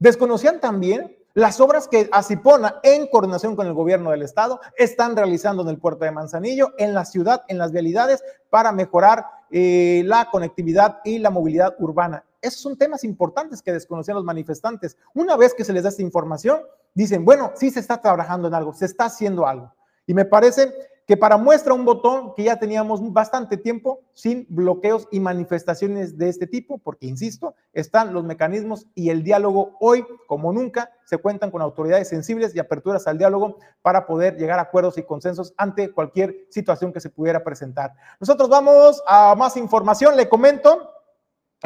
[0.01, 5.63] Desconocían también las obras que Asipona, en coordinación con el gobierno del estado, están realizando
[5.63, 10.31] en el puerto de Manzanillo, en la ciudad, en las vialidades, para mejorar eh, la
[10.33, 12.25] conectividad y la movilidad urbana.
[12.43, 14.97] Esos son temas importantes que desconocían los manifestantes.
[15.15, 16.63] Una vez que se les da esta información,
[16.93, 19.73] dicen, bueno, sí se está trabajando en algo, se está haciendo algo.
[20.09, 20.75] Y me parece
[21.07, 26.29] que para muestra un botón que ya teníamos bastante tiempo sin bloqueos y manifestaciones de
[26.29, 31.51] este tipo, porque, insisto, están los mecanismos y el diálogo hoy, como nunca, se cuentan
[31.51, 35.93] con autoridades sensibles y aperturas al diálogo para poder llegar a acuerdos y consensos ante
[35.93, 37.95] cualquier situación que se pudiera presentar.
[38.19, 40.94] Nosotros vamos a más información, le comento.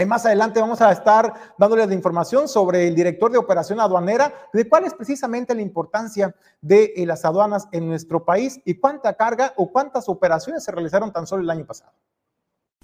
[0.06, 4.68] Más adelante vamos a estar dándoles la información sobre el director de operación aduanera, de
[4.68, 9.52] cuál es precisamente la importancia de eh, las aduanas en nuestro país y cuánta carga
[9.56, 11.92] o cuántas operaciones se realizaron tan solo el año pasado.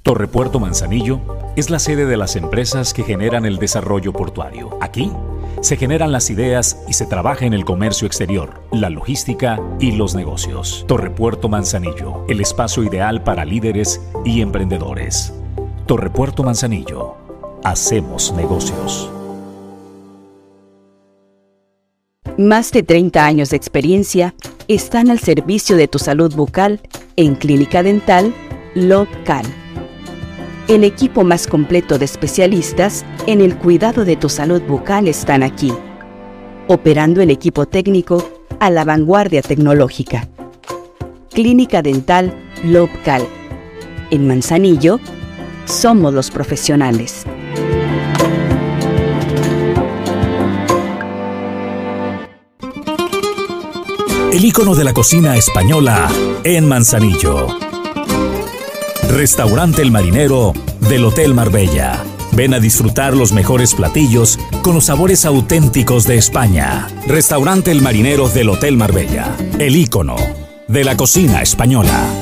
[0.02, 1.20] Torrepuerto Manzanillo
[1.56, 4.76] es la sede de las empresas que generan el desarrollo portuario.
[4.82, 5.10] Aquí
[5.62, 10.14] se generan las ideas y se trabaja en el comercio exterior, la logística y los
[10.14, 10.84] negocios.
[10.88, 15.32] Torrepuerto Manzanillo, el espacio ideal para líderes y emprendedores.
[15.86, 17.14] Torrepuerto Manzanillo.
[17.62, 19.10] Hacemos negocios.
[22.38, 24.34] Más de 30 años de experiencia
[24.66, 26.80] están al servicio de tu salud bucal
[27.16, 28.34] en Clínica Dental
[28.74, 29.44] Local.
[30.68, 35.72] El equipo más completo de especialistas en el cuidado de tu salud bucal están aquí,
[36.66, 38.26] operando el equipo técnico
[38.58, 40.28] a la vanguardia tecnológica
[41.34, 43.26] Clínica Dental Lobcal.
[44.10, 45.00] En Manzanillo,
[45.66, 47.24] somos los profesionales.
[54.32, 56.10] El icono de la cocina española
[56.42, 57.46] en Manzanillo.
[59.08, 62.02] Restaurante El Marinero del Hotel Marbella.
[62.32, 66.88] Ven a disfrutar los mejores platillos con los sabores auténticos de España.
[67.06, 69.36] Restaurante El Marinero del Hotel Marbella.
[69.58, 70.16] El icono
[70.66, 72.13] de la cocina española.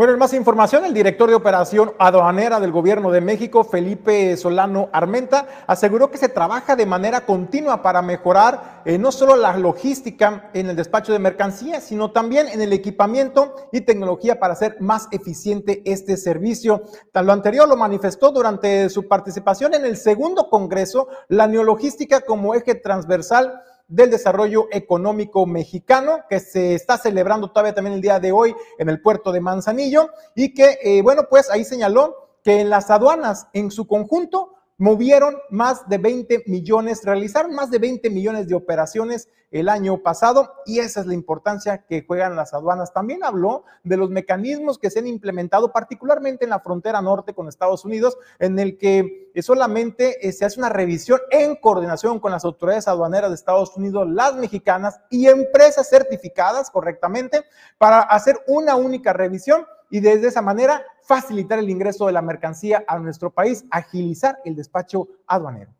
[0.00, 4.88] Bueno, en más información, el director de operación aduanera del gobierno de México, Felipe Solano
[4.94, 10.48] Armenta, aseguró que se trabaja de manera continua para mejorar eh, no solo la logística
[10.54, 15.06] en el despacho de mercancías, sino también en el equipamiento y tecnología para hacer más
[15.10, 16.84] eficiente este servicio.
[17.12, 22.54] Tal lo anterior lo manifestó durante su participación en el segundo congreso, la neologística como
[22.54, 28.30] eje transversal del Desarrollo Económico Mexicano, que se está celebrando todavía también el día de
[28.32, 32.70] hoy en el puerto de Manzanillo, y que, eh, bueno, pues ahí señaló que en
[32.70, 38.48] las aduanas en su conjunto movieron más de 20 millones, realizaron más de 20 millones
[38.48, 42.94] de operaciones el año pasado y esa es la importancia que juegan las aduanas.
[42.94, 47.46] También habló de los mecanismos que se han implementado particularmente en la frontera norte con
[47.46, 52.32] Estados Unidos, en el que eh, solamente eh, se hace una revisión en coordinación con
[52.32, 57.42] las autoridades aduaneras de Estados Unidos, las mexicanas y empresas certificadas correctamente
[57.76, 62.84] para hacer una única revisión y desde esa manera facilitar el ingreso de la mercancía
[62.86, 65.74] a nuestro país, agilizar el despacho aduanero.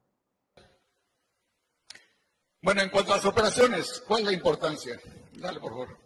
[2.62, 5.00] Bueno, en cuanto a las operaciones, ¿cuál es la importancia?
[5.36, 5.96] Dale, por favor.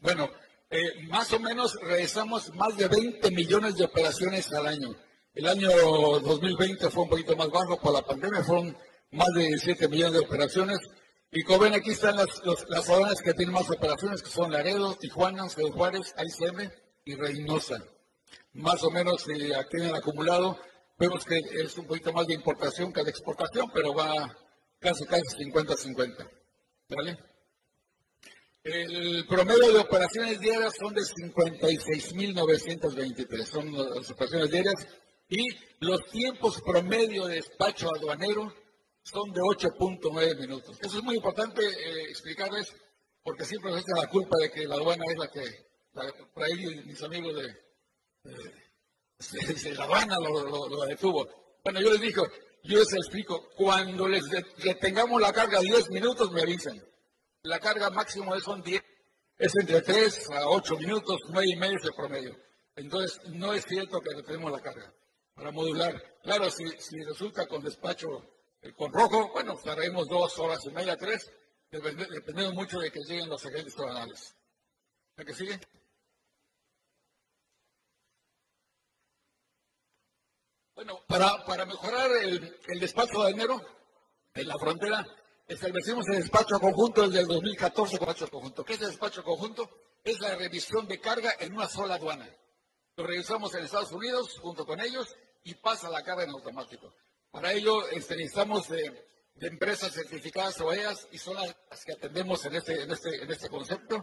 [0.00, 0.28] Bueno,
[0.70, 4.96] eh, más o menos realizamos más de 20 millones de operaciones al año.
[5.34, 8.76] El año 2020 fue un poquito más bajo por la pandemia, fueron
[9.12, 10.78] más de 17 millones de operaciones.
[11.30, 14.96] Y como ven, aquí están las, las aduanas que tienen más operaciones, que son Laredo,
[14.96, 16.70] Tijuana, Ciudad Juárez, ICM
[17.04, 17.84] y Reynosa
[18.54, 20.58] más o menos eh, aquí en el acumulado.
[20.98, 24.36] Vemos que es un poquito más de importación que de exportación, pero va
[24.78, 26.30] casi, casi 50-50.
[26.88, 27.18] ¿Vale?
[28.62, 34.86] El promedio de operaciones diarias son de 56.923, son las operaciones diarias,
[35.30, 35.46] y
[35.78, 38.52] los tiempos promedio de despacho aduanero
[39.02, 40.76] son de 8.9 minutos.
[40.82, 42.74] Eso es muy importante eh, explicarles,
[43.22, 46.84] porque siempre se echa la culpa de que la aduana es la que, por ahí
[46.84, 47.70] mis amigos de,
[49.18, 51.28] se, la van lo, lo, lo, detuvo.
[51.62, 52.26] Bueno, yo les digo,
[52.64, 54.24] yo les explico, cuando les
[54.62, 56.82] detengamos la carga 10 minutos me avisan.
[57.42, 58.82] La carga máximo son 10,
[59.38, 62.36] es entre 3 a 8 minutos, 9 y medio el promedio.
[62.76, 64.92] Entonces, no es cierto que detenemos la carga
[65.34, 66.18] para modular.
[66.22, 68.08] Claro, si, si resulta con despacho
[68.62, 71.30] eh, con rojo, bueno, estaremos dos horas y media, tres,
[71.70, 74.34] dependiendo mucho de que lleguen los agentes tribunales.
[75.16, 75.58] ¿La que sigue?
[80.82, 83.60] Bueno, para, mejorar el, despacho de enero
[84.32, 85.06] en la frontera,
[85.46, 88.64] establecimos el despacho conjunto desde el 2014 con despacho conjunto.
[88.64, 89.68] ¿Qué es el despacho conjunto?
[90.02, 92.26] Es la revisión de carga en una sola aduana.
[92.96, 95.14] Lo revisamos en Estados Unidos junto con ellos
[95.44, 96.94] y pasa la carga en automático.
[97.30, 99.04] Para ello este, necesitamos de,
[99.42, 103.50] empresas certificadas o ellas y son las que atendemos en este, en este, en este
[103.50, 104.02] concepto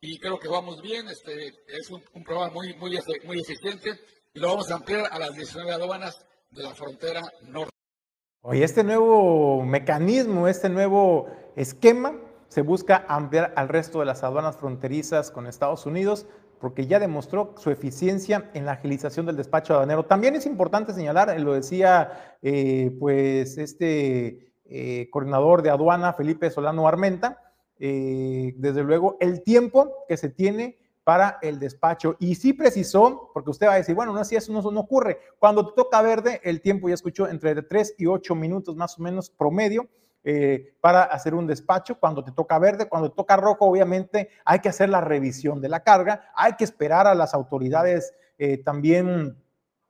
[0.00, 1.06] y creo que vamos bien.
[1.06, 4.00] Este, es un, un programa muy, muy, muy eficiente
[4.34, 7.70] y lo vamos a ampliar a las 19 aduanas de la frontera norte.
[8.42, 14.56] Oye, este nuevo mecanismo, este nuevo esquema se busca ampliar al resto de las aduanas
[14.56, 16.26] fronterizas con Estados Unidos
[16.60, 20.04] porque ya demostró su eficiencia en la agilización del despacho aduanero.
[20.06, 26.88] También es importante señalar, lo decía eh, pues este eh, coordinador de aduana, Felipe Solano
[26.88, 27.40] Armenta,
[27.78, 32.16] eh, desde luego el tiempo que se tiene para el despacho.
[32.18, 35.18] Y sí precisó, porque usted va a decir, bueno, no, si eso no, no ocurre.
[35.38, 39.02] Cuando te toca verde, el tiempo ya escuchó entre 3 y 8 minutos más o
[39.02, 39.88] menos promedio.
[40.26, 42.00] Eh, para hacer un despacho.
[42.00, 45.68] Cuando te toca verde, cuando te toca rojo, obviamente hay que hacer la revisión de
[45.68, 49.36] la carga, hay que esperar a las autoridades eh, también,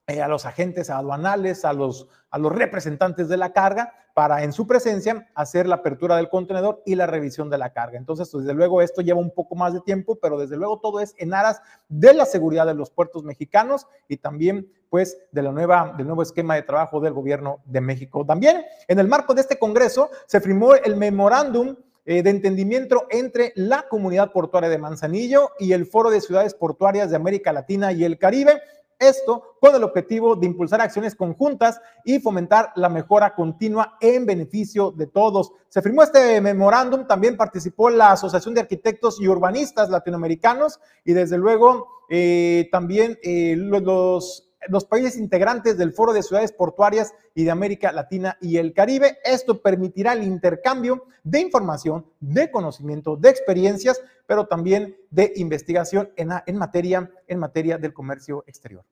[0.07, 4.53] eh, a los agentes aduanales, a los, a los representantes de la carga para en
[4.53, 7.99] su presencia hacer la apertura del contenedor y la revisión de la carga.
[7.99, 11.15] Entonces, desde luego, esto lleva un poco más de tiempo, pero desde luego todo es
[11.19, 15.95] en aras de la seguridad de los puertos mexicanos y también, pues, de la nueva,
[15.97, 18.25] del nuevo esquema de trabajo del gobierno de México.
[18.25, 23.53] También, en el marco de este Congreso, se firmó el memorándum eh, de entendimiento entre
[23.57, 28.05] la comunidad portuaria de Manzanillo y el Foro de Ciudades Portuarias de América Latina y
[28.05, 28.61] el Caribe
[29.09, 34.91] Esto con el objetivo de impulsar acciones conjuntas y fomentar la mejora continua en beneficio
[34.91, 35.53] de todos.
[35.69, 41.37] Se firmó este memorándum, también participó la Asociación de Arquitectos y Urbanistas Latinoamericanos y desde
[41.37, 44.47] luego eh, también eh, los
[44.89, 49.19] países integrantes del Foro de Ciudades Portuarias y de América Latina y el Caribe.
[49.25, 56.57] Esto permitirá el intercambio de información, de conocimiento, de experiencias, pero también de investigación en
[56.57, 58.85] materia, en materia del comercio exterior.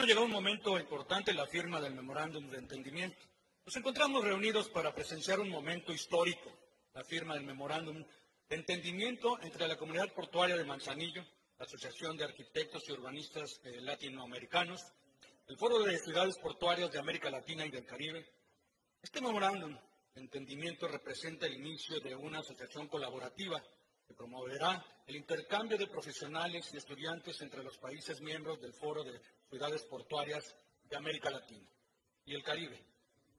[0.00, 3.18] Ha llegado un momento importante la firma del memorándum de entendimiento.
[3.66, 6.50] Nos encontramos reunidos para presenciar un momento histórico,
[6.94, 8.02] la firma del memorándum
[8.48, 11.22] de entendimiento entre la comunidad portuaria de Manzanillo,
[11.58, 14.80] la Asociación de Arquitectos y Urbanistas eh, Latinoamericanos,
[15.48, 18.26] el Foro de Ciudades Portuarias de América Latina y del Caribe.
[19.02, 19.76] Este memorándum
[20.14, 23.62] de entendimiento representa el inicio de una asociación colaborativa
[24.10, 29.20] que promoverá el intercambio de profesionales y estudiantes entre los países miembros del Foro de
[29.48, 30.52] Ciudades Portuarias
[30.82, 31.70] de América Latina
[32.24, 32.84] y el Caribe,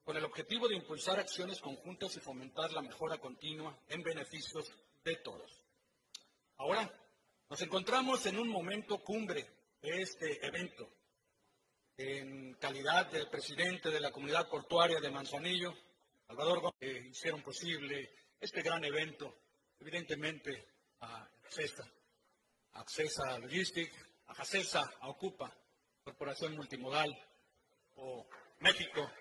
[0.06, 4.72] con el objetivo de impulsar acciones conjuntas y fomentar la mejora continua en beneficios
[5.04, 5.62] de todos.
[6.56, 6.90] Ahora,
[7.50, 9.46] nos encontramos en un momento cumbre
[9.82, 10.88] de este evento
[11.98, 15.74] en calidad de presidente de la comunidad portuaria de Manzanillo,
[16.26, 18.10] Salvador Gómez, hicieron posible
[18.40, 19.36] este gran evento,
[19.82, 20.68] evidentemente
[21.02, 21.84] a Accesa,
[22.74, 25.52] a Accesa Logistics, a Jacesa, a Ocupa,
[26.04, 27.12] Corporación Multimodal,
[27.96, 28.26] o
[28.60, 29.12] México.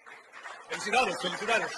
[0.69, 1.73] Felicidades, felicidades.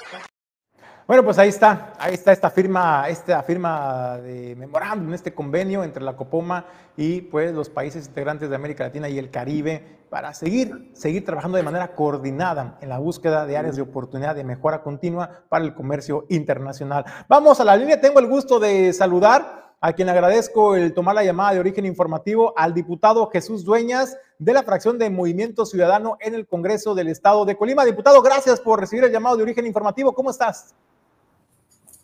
[1.12, 6.02] Bueno, pues ahí está, ahí está esta firma, esta firma de memorándum, este convenio entre
[6.02, 6.64] la Copoma
[6.96, 11.58] y pues los países integrantes de América Latina y el Caribe para seguir, seguir trabajando
[11.58, 15.74] de manera coordinada en la búsqueda de áreas de oportunidad de mejora continua para el
[15.74, 17.04] comercio internacional.
[17.28, 21.24] Vamos a la línea, tengo el gusto de saludar a quien agradezco el tomar la
[21.24, 26.34] llamada de origen informativo al diputado Jesús Dueñas de la fracción de Movimiento Ciudadano en
[26.34, 27.84] el Congreso del Estado de Colima.
[27.84, 30.14] Diputado, gracias por recibir el llamado de origen informativo.
[30.14, 30.74] ¿Cómo estás?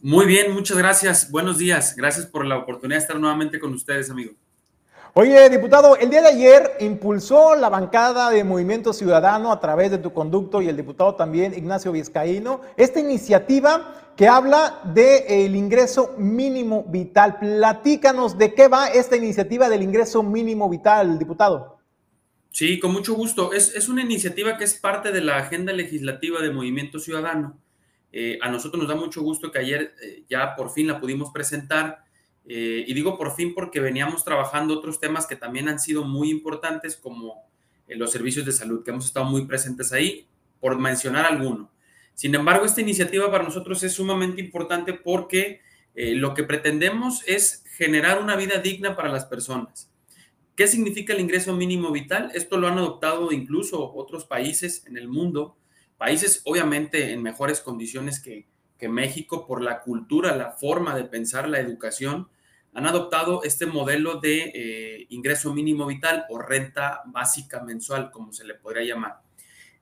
[0.01, 1.29] Muy bien, muchas gracias.
[1.29, 1.97] Buenos días.
[1.97, 4.33] Gracias por la oportunidad de estar nuevamente con ustedes, amigo.
[5.15, 9.99] Oye, diputado, el día de ayer impulsó la bancada de Movimiento Ciudadano a través de
[9.99, 16.85] tu conducto y el diputado también, Ignacio Vizcaíno, esta iniciativa que habla del ingreso mínimo
[16.85, 17.41] vital.
[17.41, 21.79] Platícanos de qué va esta iniciativa del ingreso mínimo vital, diputado.
[22.53, 23.53] Sí, con mucho gusto.
[23.53, 27.59] Es, es una iniciativa que es parte de la agenda legislativa de Movimiento Ciudadano
[28.13, 31.31] eh, a nosotros nos da mucho gusto que ayer eh, ya por fin la pudimos
[31.31, 32.05] presentar.
[32.47, 36.31] Eh, y digo por fin porque veníamos trabajando otros temas que también han sido muy
[36.31, 37.47] importantes, como
[37.89, 40.27] los servicios de salud, que hemos estado muy presentes ahí,
[40.61, 41.71] por mencionar alguno.
[42.15, 45.61] Sin embargo, esta iniciativa para nosotros es sumamente importante porque
[45.95, 49.91] lo que pretendemos es generar una vida digna para las personas.
[50.55, 52.31] ¿Qué significa el ingreso mínimo vital?
[52.35, 55.58] Esto lo han adoptado incluso otros países en el mundo
[55.99, 58.47] países obviamente en mejores condiciones que,
[58.89, 62.29] México por la cultura, la forma de pensar la educación,
[62.73, 68.45] han adoptado este modelo de eh, ingreso mínimo vital o renta básica mensual, como se
[68.45, 69.21] le podría llamar.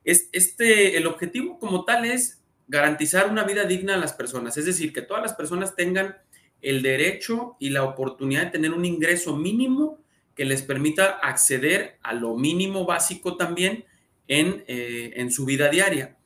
[0.02, 4.64] Es, este, el objetivo como tal es garantizar una vida digna a las personas, es
[4.64, 6.16] decir, que todas las personas tengan
[6.62, 9.98] el derecho y la oportunidad de tener un ingreso mínimo
[10.34, 13.84] que les permita acceder a lo mínimo básico también
[14.28, 16.16] eh, en, su vida diaria.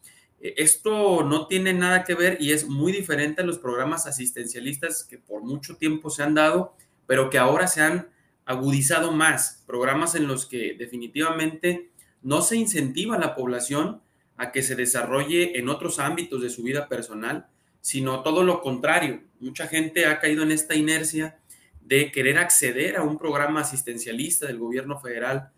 [0.41, 5.05] E, esto no tiene nada que ver y es muy diferente a los programas asistencialistas
[5.05, 6.75] que por mucho tiempo se han dado,
[7.07, 8.09] pero que ahora se han
[8.45, 9.63] agudizado más.
[9.67, 11.91] Programas en los que definitivamente
[12.23, 14.03] no se incentiva a la población
[14.37, 17.49] a que se desarrolle en otros ámbitos de su vida personal,
[17.81, 19.23] sino todo lo contrario.
[19.39, 21.39] Mucha gente ha caído en esta inercia
[21.83, 25.51] de querer acceder a un programa asistencialista del gobierno federal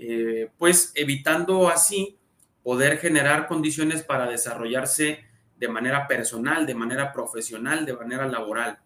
[0.00, 2.16] eh, pues evitando así
[2.62, 5.24] poder generar condiciones para desarrollarse
[5.56, 8.78] de manera personal, de manera profesional, de manera laboral.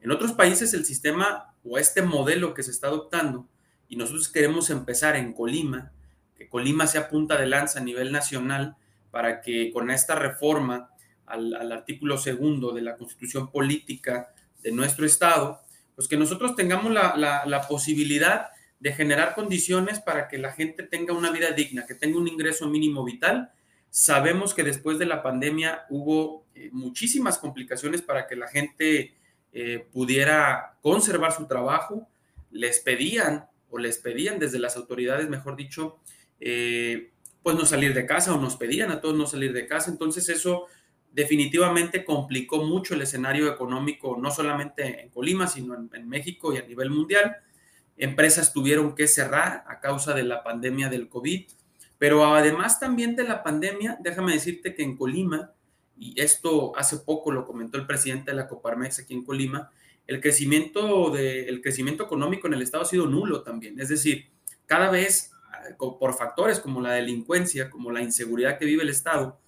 [0.00, 3.46] En otros países el sistema o este modelo que se está adoptando,
[3.90, 5.92] y nosotros queremos empezar en Colima,
[6.34, 8.76] que Colima sea punta de lanza a nivel nacional
[9.10, 10.88] para que con esta reforma
[11.26, 15.60] al, artículo segundo de la constitución política de nuestro estado,
[15.94, 18.46] pues que nosotros tengamos la, la posibilidad
[18.84, 22.68] de generar condiciones para que la gente tenga una vida digna, que tenga un ingreso
[22.68, 23.50] mínimo vital.
[23.88, 29.14] Sabemos que después de la pandemia hubo eh, muchísimas complicaciones para que la gente
[29.54, 32.06] eh, pudiera conservar su trabajo.
[32.50, 35.96] Les pedían, o les pedían desde las autoridades, mejor dicho,
[36.38, 37.10] eh,
[37.42, 39.90] pues no salir de casa o nos pedían a todos no salir de casa.
[39.90, 40.66] Entonces eso
[41.10, 46.66] definitivamente complicó mucho el escenario económico, no solamente en Colima, sino en México y a
[46.66, 47.34] nivel mundial
[47.96, 51.46] empresas tuvieron que cerrar a causa de la pandemia del COVID.
[51.98, 55.52] Pero además también de la pandemia, déjame decirte que en Colima,
[55.96, 59.70] y esto hace poco lo comentó el presidente de la Coparmex aquí en Colima,
[60.06, 63.80] el crecimiento, de, el crecimiento económico en el Estado ha sido nulo también.
[63.80, 64.26] Es decir,
[64.66, 65.30] cada vez
[65.78, 69.38] por factores como la delincuencia, como la inseguridad que vive el Estado,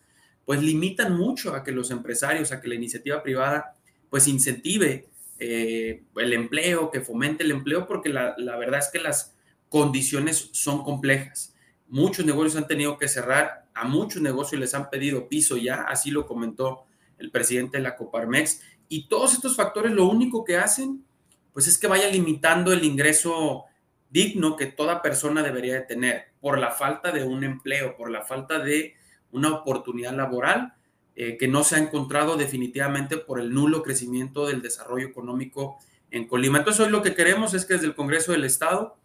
[0.44, 3.76] pues limitan mucho a que los empresarios, a que la iniciativa privada,
[4.08, 5.08] pues incentive
[5.38, 9.36] eh, el empleo, que fomente el empleo, porque la, la, verdad es que las
[9.68, 11.54] condiciones son complejas.
[11.88, 16.10] Muchos negocios han tenido que cerrar, a muchos negocios les han pedido piso ya, así
[16.10, 16.84] lo comentó
[17.18, 21.04] el presidente de la Coparmex, y todos estos factores lo único que hacen,
[21.52, 23.64] pues es que vaya limitando el ingreso
[24.10, 28.22] digno que toda persona debería de tener por la falta de un empleo, por la
[28.22, 28.94] falta de
[29.32, 30.74] una oportunidad laboral
[31.16, 35.78] eh, que no se ha encontrado definitivamente por el nulo crecimiento del desarrollo económico
[36.10, 36.58] en Colima.
[36.58, 38.96] Entonces hoy lo que queremos es que desde el Congreso del Estado,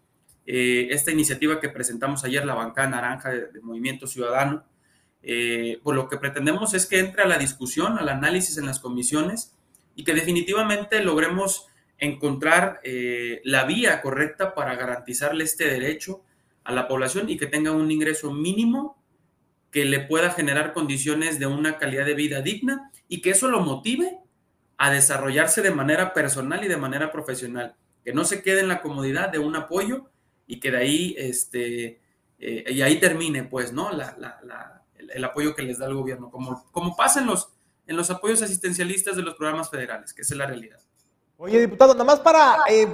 [0.46, 4.64] eh, esta iniciativa que presentamos ayer, la bancada naranja de, Movimiento Ciudadano,
[5.22, 8.80] eh, pues lo que pretendemos es que entre a la discusión, al análisis en las
[8.80, 9.54] comisiones
[9.94, 11.66] y que definitivamente logremos
[11.98, 16.22] encontrar eh, la vía correcta para garantizarle este derecho
[16.64, 19.01] a la población y que tenga un ingreso mínimo
[19.72, 23.60] que le pueda generar condiciones de una calidad de vida digna y que eso lo
[23.60, 24.18] motive
[24.76, 28.82] a desarrollarse de manera personal y de manera profesional, que no se quede en la
[28.82, 30.10] comodidad de un apoyo
[30.46, 32.00] y que de ahí, este,
[32.38, 33.90] eh, y ahí termine, pues, ¿no?
[33.90, 37.48] el, apoyo que les da el gobierno, como, como pasa en los,
[37.86, 40.80] en los apoyos asistencialistas de los programas federales, que es la realidad.
[41.38, 42.88] Oye, diputado, nada más para eh,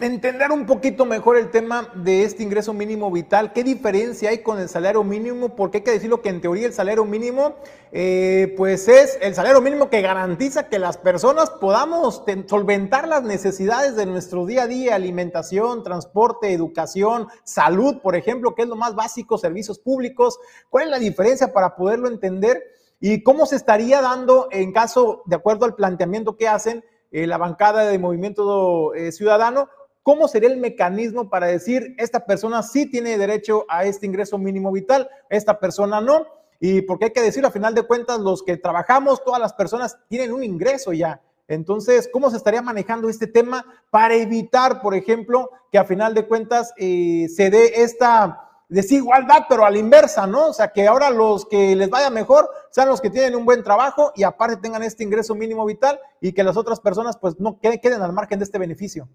[0.00, 4.58] entender un poquito mejor el tema de este ingreso mínimo vital, ¿qué diferencia hay con
[4.58, 5.50] el salario mínimo?
[5.56, 7.54] Porque hay que decirlo que en teoría el salario mínimo,
[7.92, 13.96] eh, pues es el salario mínimo que garantiza que las personas podamos solventar las necesidades
[13.96, 18.94] de nuestro día a día, alimentación, transporte, educación, salud, por ejemplo, que es lo más
[18.94, 20.38] básico, servicios públicos.
[20.70, 22.62] ¿Cuál es la diferencia para poderlo entender?
[23.00, 26.84] ¿Y cómo se estaría dando en caso, de acuerdo al planteamiento que hacen,
[27.16, 29.68] eh, la bancada de Movimiento eh, Ciudadano,
[30.04, 34.70] ¿cómo sería el mecanismo para decir esta persona sí tiene derecho a este ingreso mínimo
[34.70, 36.26] vital, esta persona no?
[36.60, 39.98] Y porque hay que decir, a final de cuentas, los que trabajamos, todas las personas
[40.08, 41.20] tienen un ingreso ya.
[41.48, 46.26] Entonces, ¿cómo se estaría manejando este tema para evitar, por ejemplo, que a final de
[46.26, 50.48] cuentas eh, se dé esta desigualdad, pero a la inversa, ¿no?
[50.48, 53.62] O sea, que ahora los que les vaya mejor sean los que tienen un buen
[53.62, 57.58] trabajo y aparte tengan este ingreso mínimo vital y que las otras personas pues no
[57.60, 59.08] queden al margen de este beneficio.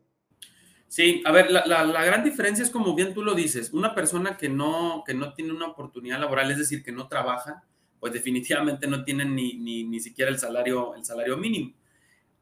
[0.90, 4.50] Sí, a ver, la, gran diferencia es como bien tú lo dices, una persona que
[4.50, 7.64] no, que no tiene una oportunidad laboral, es decir, que no trabaja,
[8.00, 11.76] pues definitivamente no tiene ni, ni, siquiera el salario, el salario mínimo.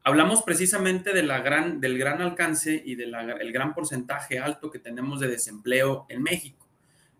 [0.02, 5.20] Hablamos precisamente de la gran, del gran alcance y del gran porcentaje alto que tenemos
[5.20, 6.66] de desempleo en México.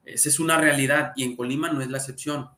[0.07, 2.49] Esa es una realidad y en Colima no es la excepción.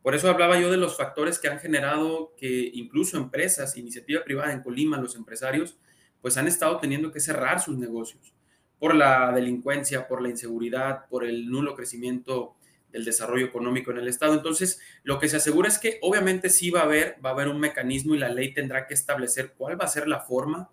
[0.00, 4.52] Por eso hablaba yo de los factores que han generado que incluso empresas, iniciativa privada
[4.52, 5.76] en Colima, los empresarios,
[6.22, 8.32] pues han estado teniendo que cerrar sus negocios
[8.78, 12.54] por la delincuencia, por la inseguridad, por el nulo crecimiento
[12.90, 14.34] del desarrollo económico en el Estado.
[14.34, 17.48] Entonces, lo que se asegura es que obviamente sí va a haber, va a haber
[17.48, 20.70] un mecanismo y la ley tendrá que establecer cuál va a ser la forma,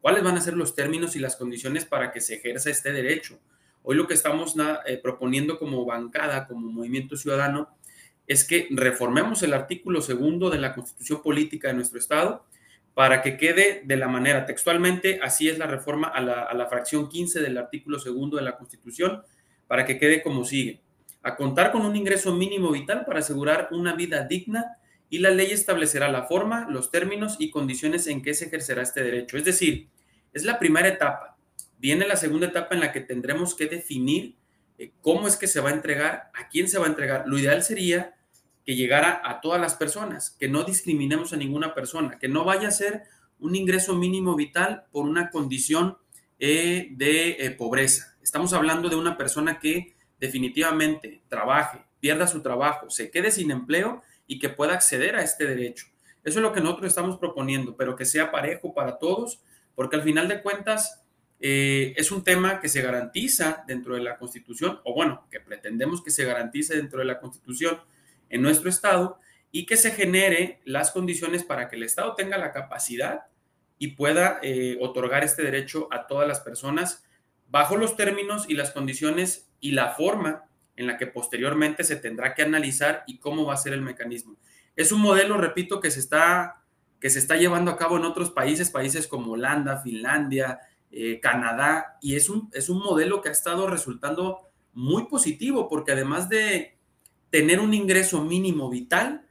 [0.00, 3.38] cuáles van a ser los términos y las condiciones para que se ejerza este derecho.
[3.84, 4.54] Hoy lo que estamos
[4.86, 7.76] eh, proponiendo como bancada, como movimiento ciudadano,
[8.26, 12.44] es que reformemos el artículo segundo de la constitución política de nuestro Estado
[12.94, 17.40] para que quede de la manera textualmente, así es la reforma a la, fracción 15
[17.40, 19.22] del artículo segundo de la constitución,
[19.66, 20.80] para que quede como sigue.
[21.22, 24.76] A contar con un ingreso mínimo vital para asegurar una vida digna
[25.08, 29.02] y la ley establecerá la forma, los términos y condiciones en que se ejercerá este
[29.02, 29.36] derecho.
[29.36, 29.88] Es decir,
[30.32, 31.32] es la primera etapa
[31.82, 34.36] Viene la segunda etapa en la que tendremos que definir
[34.78, 37.24] eh, cómo es que se va a entregar, a quién se va a entregar.
[37.26, 38.14] Lo ideal sería
[38.64, 42.68] que llegara a todas las personas, que no discriminemos a ninguna persona, que no vaya
[42.68, 43.02] a ser
[43.38, 45.98] un ingreso mínimo vital por una condición
[46.38, 48.16] eh, de eh, pobreza.
[48.22, 54.02] Estamos hablando de una persona que definitivamente trabaje, pierda su trabajo, se quede sin empleo
[54.26, 55.86] y que pueda acceder a este derecho.
[56.24, 59.40] Eso es lo que nosotros estamos proponiendo, pero que sea parejo para todos,
[59.74, 61.02] porque al final de cuentas
[61.40, 66.02] eh, es un tema que se garantiza dentro de la Constitución, o bueno, que pretendemos
[66.02, 67.80] que se garantice dentro de la Constitución
[68.32, 69.20] en nuestro Estado
[69.52, 73.26] y que se genere las condiciones para que el Estado tenga la capacidad
[73.78, 77.04] y pueda eh, otorgar este derecho a todas las personas
[77.48, 82.34] bajo los términos y las condiciones y la forma en la que posteriormente se tendrá
[82.34, 84.36] que analizar y cómo va a ser el mecanismo.
[84.74, 86.62] Es un modelo, repito, que se está,
[86.98, 90.60] que se está llevando a cabo en otros países, países como Holanda, Finlandia,
[90.90, 94.40] eh, Canadá, y es un, es un modelo que ha estado resultando
[94.72, 96.71] muy positivo, porque además de,
[97.32, 99.26] tener un ingreso mínimo vital,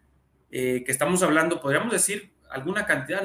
[0.50, 3.24] eh, que estamos hablando, podríamos decir alguna cantidad,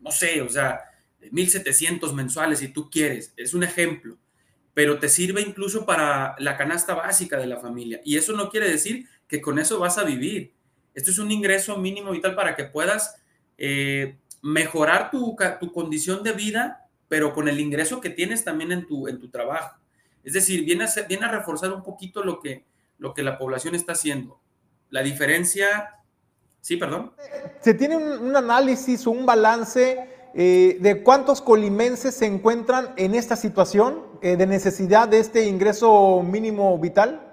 [0.00, 0.80] no sé, o sea,
[1.22, 4.18] 1.700 mensuales si tú quieres, es un ejemplo,
[4.74, 8.02] pero te sirve incluso para la canasta básica de la familia.
[8.04, 10.52] Y eso no quiere decir que con eso vas a vivir.
[10.94, 13.16] Esto es un ingreso mínimo vital para que puedas
[13.56, 18.86] eh, mejorar tu, tu, condición de vida, pero con el ingreso que tienes también en
[18.86, 19.80] tu, en tu trabajo.
[20.22, 22.64] Es decir, viene viene a reforzar un poquito lo que,
[23.02, 24.40] lo que la población está haciendo.
[24.88, 25.96] La diferencia,
[26.60, 27.12] sí, perdón.
[27.60, 33.34] ¿Se tiene un, análisis o un balance eh, de cuántos colimenses se encuentran en esta
[33.34, 37.28] situación eh, de necesidad de este ingreso mínimo vital?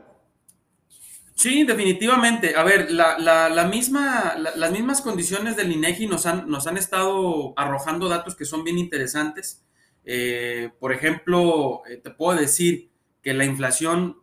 [1.35, 2.55] Sí, definitivamente.
[2.55, 8.09] A ver, la, misma, las mismas condiciones del INEGI nos han, nos han estado arrojando
[8.09, 9.63] datos que son bien interesantes.
[10.03, 12.89] Eh, por ejemplo, te puedo decir
[13.21, 14.17] que la inflación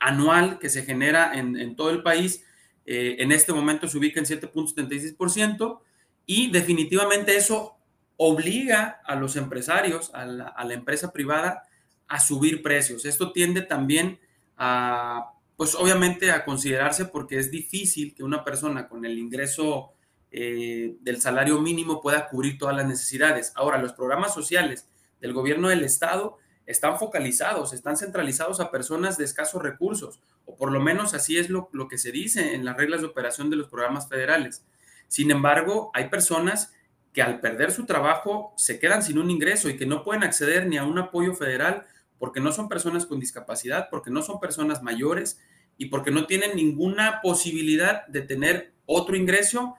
[0.00, 2.44] anual que se genera en, todo el país
[2.86, 5.80] eh, en este momento se ubica en 7.76%
[6.26, 7.76] y definitivamente eso
[8.16, 11.62] obliga a los empresarios, a la, empresa privada,
[12.08, 13.04] a subir precios.
[13.04, 14.18] Esto tiende también
[14.56, 19.92] a, pues obviamente a considerarse porque es difícil que una persona con el ingreso
[20.30, 23.52] eh, del salario mínimo pueda cubrir todas las necesidades.
[23.54, 24.88] Ahora, los programas sociales
[25.20, 26.38] del gobierno del estado
[26.70, 31.50] están focalizados, están centralizados a personas de escasos recursos, o por lo menos así es
[31.50, 34.64] lo, que se dice en las reglas de operación de los programas federales.
[35.08, 36.72] Sin embargo, hay personas
[37.12, 40.66] que al perder su trabajo se quedan sin un ingreso y que no pueden acceder
[40.66, 41.86] ni a un apoyo federal
[42.18, 45.40] porque no son personas con discapacidad, porque no son personas mayores
[45.76, 49.74] y porque no tienen ninguna posibilidad de tener otro ingreso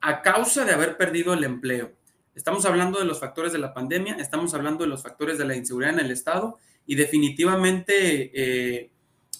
[0.00, 1.92] a causa de haber perdido el empleo.
[2.36, 5.56] Estamos hablando de los factores de la pandemia, estamos hablando de los factores de la
[5.56, 8.90] inseguridad en el Estado y definitivamente eh,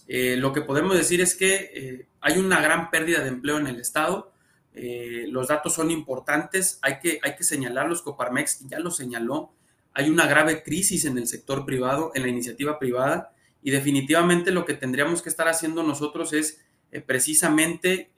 [0.09, 3.66] eh, lo que podemos decir es que eh, hay una gran pérdida de empleo en
[3.66, 4.32] el Estado.
[5.28, 8.01] los datos son importantes, hay que, hay que señalarlos.
[8.01, 9.53] Coparmex ya lo señaló.
[9.92, 13.30] Hay una grave crisis en el sector privado, en la iniciativa privada,
[13.62, 16.62] y definitivamente lo que tendríamos que estar haciendo nosotros es
[17.05, 18.11] precisamente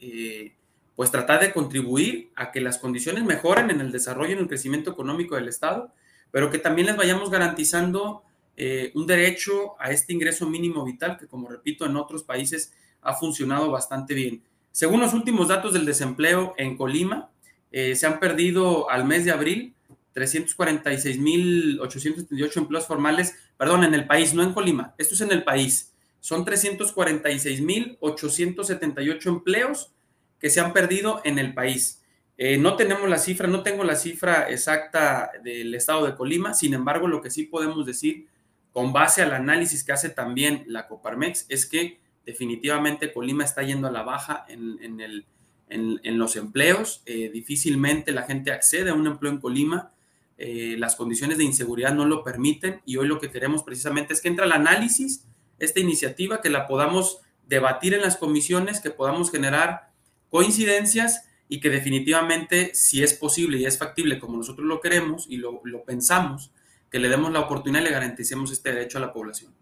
[0.98, 4.48] pues tratar de contribuir a que las condiciones mejoren en el desarrollo y en el
[4.48, 5.92] crecimiento económico del Estado,
[6.32, 8.24] pero que también les vayamos garantizando
[8.56, 13.14] eh, un derecho a este ingreso mínimo vital que, como repito, en otros países ha
[13.14, 14.42] funcionado bastante bien.
[14.72, 17.30] Según los últimos datos del desempleo en Colima,
[17.70, 19.76] eh, se han perdido al mes de abril
[20.16, 25.92] 346.838 empleos formales, perdón, en el país, no en Colima, esto es en el país.
[26.18, 29.92] Son 346.878 empleos
[30.38, 32.02] que se han perdido en el país.
[32.36, 36.72] Eh, no tenemos la cifra, no tengo la cifra exacta del estado de Colima, sin
[36.72, 38.28] embargo, lo que sí podemos decir
[38.72, 43.88] con base al análisis que hace también la Coparmex es que definitivamente Colima está yendo
[43.88, 45.26] a la baja en, el,
[45.68, 49.92] en, los empleos, eh, difícilmente la gente accede a un empleo en Colima,
[50.36, 54.20] eh, las condiciones de inseguridad no lo permiten y hoy lo que queremos precisamente es
[54.20, 55.24] que entre al análisis
[55.58, 57.18] esta iniciativa, que la podamos
[57.48, 59.87] debatir en las comisiones, que podamos generar
[60.30, 65.38] coincidencias y que definitivamente si es posible y es factible como nosotros lo queremos y
[65.38, 66.52] lo, pensamos,
[66.90, 69.52] que le demos la oportunidad y le garanticemos este derecho a la población.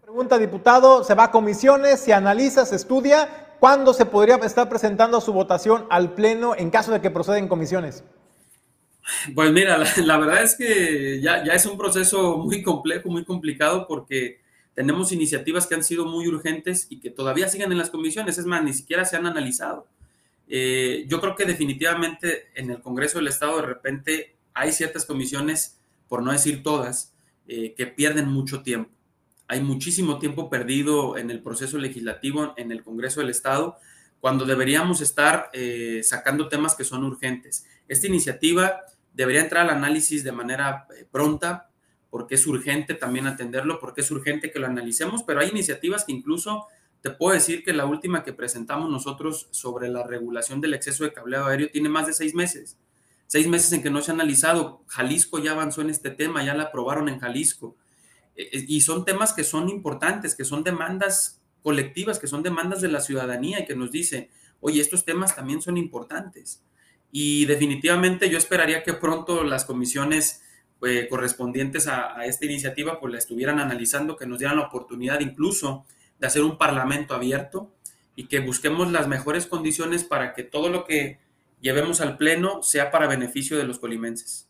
[0.00, 3.28] Pregunta, diputado, se va a comisiones, se analiza, se estudia.
[3.58, 7.48] ¿Cuándo se podría estar presentando su votación al Pleno en caso de que proceda en
[7.48, 8.04] comisiones?
[9.34, 13.86] Pues mira, la, verdad es que ya, ya, es un proceso muy complejo, muy complicado,
[13.86, 14.40] porque
[14.76, 18.44] tenemos iniciativas que han sido muy urgentes y que todavía siguen en las comisiones, es
[18.44, 19.86] más, ni siquiera se han analizado.
[20.48, 25.78] Eh, yo creo que definitivamente en el Congreso del Estado de repente hay ciertas comisiones,
[26.08, 27.14] por no decir todas,
[27.48, 28.90] eh, que pierden mucho tiempo.
[29.48, 33.78] Hay muchísimo tiempo perdido en el proceso legislativo en el Congreso del Estado,
[34.20, 37.66] cuando deberíamos estar eh, sacando temas que son urgentes.
[37.88, 38.82] Esta iniciativa
[39.14, 41.70] debería entrar al análisis de manera pronta,
[42.10, 46.12] porque es urgente también atenderlo, porque es urgente que lo analicemos, pero hay iniciativas que
[46.12, 46.66] incluso
[47.02, 51.12] te puedo decir que la última que presentamos nosotros sobre la regulación del exceso de
[51.12, 52.78] cableado aéreo tiene más de seis meses.
[53.26, 54.82] Seis meses en que no se ha analizado.
[54.86, 57.76] Jalisco ya avanzó en este tema, ya la aprobaron en Jalisco.
[58.36, 62.80] E, e, y son temas que son importantes, que son demandas colectivas, que son demandas
[62.80, 64.30] de la ciudadanía y que nos dice,
[64.60, 66.62] oye, estos temas también son importantes.
[67.10, 70.42] Y definitivamente yo esperaría que pronto las comisiones
[70.82, 75.84] eh, correspondientes a, esta iniciativa pues la estuvieran analizando, que nos dieran la oportunidad incluso
[76.18, 77.70] de hacer un parlamento abierto
[78.14, 81.18] y que busquemos las mejores condiciones para que todo lo que
[81.60, 84.48] llevemos al Pleno sea para beneficio de los colimenses.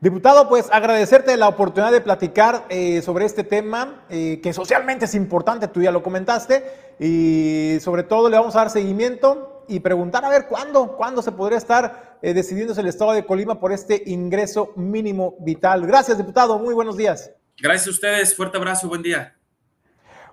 [0.00, 5.14] Diputado, pues agradecerte la oportunidad de platicar eh, sobre este tema eh, que socialmente es
[5.14, 6.64] importante, tú ya lo comentaste,
[6.98, 11.32] y sobre todo le vamos a dar seguimiento y preguntar a ver cuándo, cuándo se
[11.32, 15.86] podría estar eh, decidiéndose el Estado de Colima por este ingreso mínimo vital.
[15.86, 17.30] Gracias, diputado, muy buenos días.
[17.58, 19.36] Gracias a ustedes, fuerte abrazo, buen día.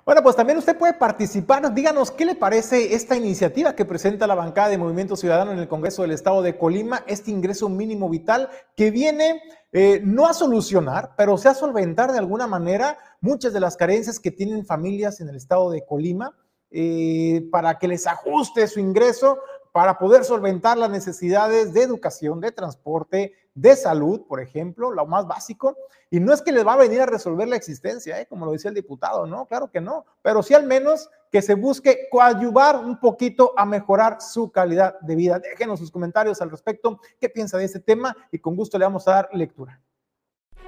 [0.05, 1.73] Bueno, pues también usted puede participar.
[1.73, 5.67] Díganos qué le parece esta iniciativa que presenta la bancada de Movimiento Ciudadano en el
[5.67, 11.13] Congreso del Estado de Colima, este ingreso mínimo vital que viene eh, no a solucionar,
[11.15, 15.29] pero sí a solventar de alguna manera muchas de las carencias que tienen familias en
[15.29, 16.35] el Estado de Colima.
[16.71, 19.39] Eh, para que les ajuste su ingreso,
[19.71, 25.27] para poder solventar las necesidades de educación, de transporte, de salud, por ejemplo, lo más
[25.27, 25.75] básico.
[26.09, 28.25] Y no es que les va a venir a resolver la existencia, ¿eh?
[28.27, 31.53] como lo decía el diputado, no, claro que no, pero sí al menos que se
[31.53, 35.39] busque coadyuvar un poquito a mejorar su calidad de vida.
[35.39, 39.07] Déjenos sus comentarios al respecto, qué piensa de este tema y con gusto le vamos
[39.07, 39.79] a dar lectura.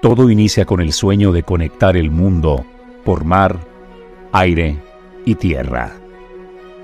[0.01, 2.65] Todo inicia con el sueño de conectar el mundo
[3.03, 3.59] por mar,
[4.31, 4.90] aire
[5.25, 5.93] y tierra.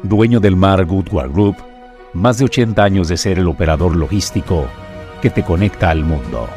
[0.04, 1.56] Dueño del mar Goodward Group,
[2.14, 4.68] más de 80 años de ser el operador logístico
[5.22, 6.48] que te conecta al mundo.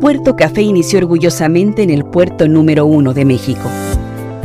[0.00, 3.68] Puerto Café inició orgullosamente en el puerto número uno de México,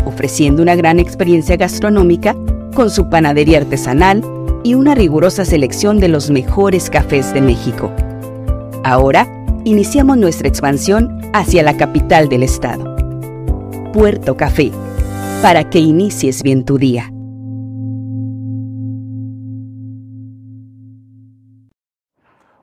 [0.03, 2.35] ofreciendo una gran experiencia gastronómica
[2.75, 4.21] con su panadería artesanal
[4.65, 7.89] y una rigurosa selección de los mejores cafés de México.
[8.83, 9.29] Ahora,
[9.63, 12.93] iniciamos nuestra expansión hacia la capital del estado.
[13.93, 14.73] Puerto Café,
[15.41, 17.14] para que inicies bien tu día.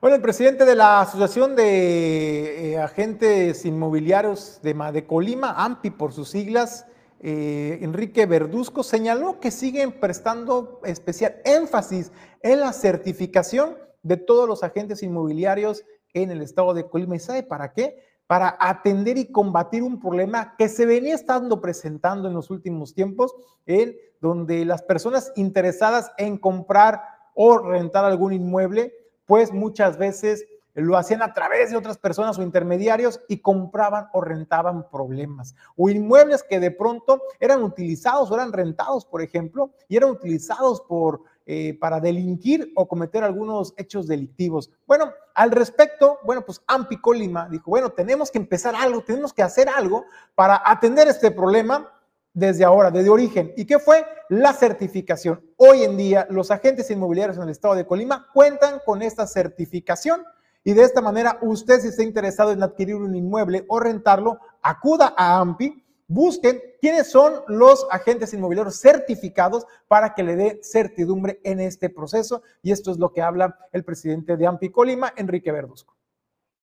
[0.02, 6.12] Bueno, el presidente de la Asociación de eh, Agentes Inmobiliarios de, de, Colima, AMPI por
[6.12, 6.86] sus siglas,
[7.20, 12.10] eh, Enrique Verduzco, señaló que siguen prestando especial énfasis
[12.42, 15.84] en la certificación de todos los agentes inmobiliarios
[16.14, 17.14] en el estado de Colima.
[17.14, 18.02] ¿Y sabe para qué?
[18.26, 23.36] Para atender y combatir un problema que se venía estando presentando en los últimos tiempos,
[23.66, 27.02] en donde las personas interesadas en comprar
[27.36, 28.94] o rentar algún inmueble
[29.26, 34.22] pues muchas veces lo hacían a través de otras personas o intermediarios y compraban o
[34.22, 39.96] rentaban problemas o inmuebles que de pronto eran utilizados o eran rentados, por ejemplo, y
[39.96, 44.70] eran utilizados por, eh, para delinquir o cometer algunos hechos delictivos.
[44.86, 49.42] Bueno, al respecto, bueno, pues Ampi Colima dijo, bueno, tenemos que empezar algo, tenemos que
[49.42, 51.90] hacer algo para atender este problema
[52.34, 53.52] desde ahora, desde origen.
[53.56, 54.04] ¿Y qué fue?
[54.28, 55.44] La certificación.
[55.56, 60.22] Hoy en día, los agentes inmobiliarios en el estado de Colima cuentan con esta certificación
[60.64, 65.12] y de esta manera, usted si está interesado en adquirir un inmueble o rentarlo, acuda
[65.16, 71.58] a AMPI, busquen quiénes son los agentes inmobiliarios certificados para que le dé certidumbre en
[71.58, 72.42] este proceso.
[72.62, 75.96] Y esto es lo que habla el presidente de AMPI Colima, Enrique Verduzco.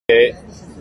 [0.07, 0.33] Eh,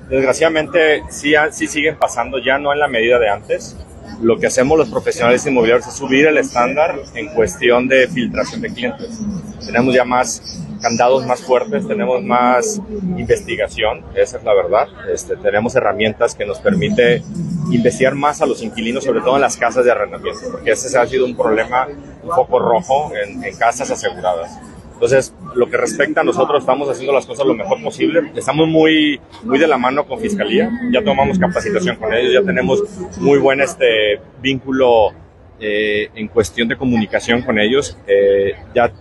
[0.08, 3.76] desgraciadamente, sí, sí siguen pasando, ya no en la medida de antes
[4.20, 8.72] lo que hacemos los profesionales inmobiliarios es subir el estándar en cuestión de filtración de
[8.72, 9.20] clientes.
[9.64, 12.80] Tenemos ya más candados más fuertes, tenemos más
[13.16, 14.86] investigación, esa es la verdad.
[15.12, 17.22] Este, tenemos herramientas que nos permite
[17.70, 21.06] investigar más a los inquilinos, sobre todo en las casas de arrendamiento, porque ese ha
[21.06, 21.88] sido un problema,
[22.22, 24.58] un foco rojo en casas aseguradas.
[24.98, 28.32] Entonces, lo que respecta a nosotros, estamos haciendo las cosas lo mejor posible.
[28.34, 32.82] Estamos muy, muy de la mano con Fiscalía, ya tomamos capacitación con ellos, ya tenemos
[33.18, 35.12] muy buen este, vínculo
[35.60, 38.92] eh, en cuestión de comunicación con ellos, eh, ya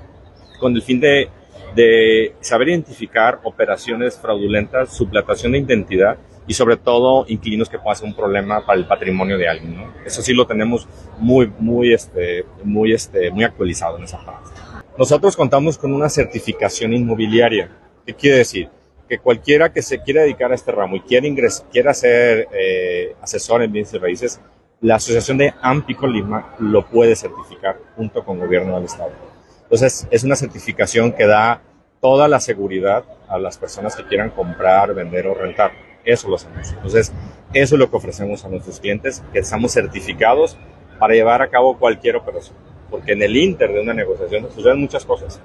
[0.60, 1.30] con el fin de,
[1.76, 8.08] de saber identificar operaciones fraudulentas, suplantación de identidad y sobre todo inquilinos que puedan ser
[8.08, 9.78] un problema para el patrimonio de alguien.
[9.78, 9.94] ¿no?
[10.06, 10.88] Eso sí lo tenemos
[11.18, 14.50] muy, muy, este, muy, este, muy actualizado en esa parte.
[14.98, 17.70] Nosotros contamos con una certificación inmobiliaria.
[18.04, 18.70] ¿Qué quiere decir?
[19.08, 21.28] Que cualquiera que se quiera dedicar a este ramo y quiera,
[21.72, 24.42] quiera ser eh, asesor en bienes y raíces,
[24.82, 29.12] la Asociación de AMPI Colima lo puede certificar junto con el gobierno del Estado.
[29.64, 31.62] Entonces, es una certificación que da
[32.02, 35.74] toda la seguridad a las personas que quieran comprar, vender o rentar.
[36.06, 36.72] Eso lo hacemos.
[36.72, 37.14] Entonces,
[37.54, 40.58] eso es lo que ofrecemos a nuestros clientes, que estamos certificados
[40.98, 42.58] para llevar a cabo cualquier operación.
[42.90, 45.42] Porque en el inter de una negociación suceden muchas cosas,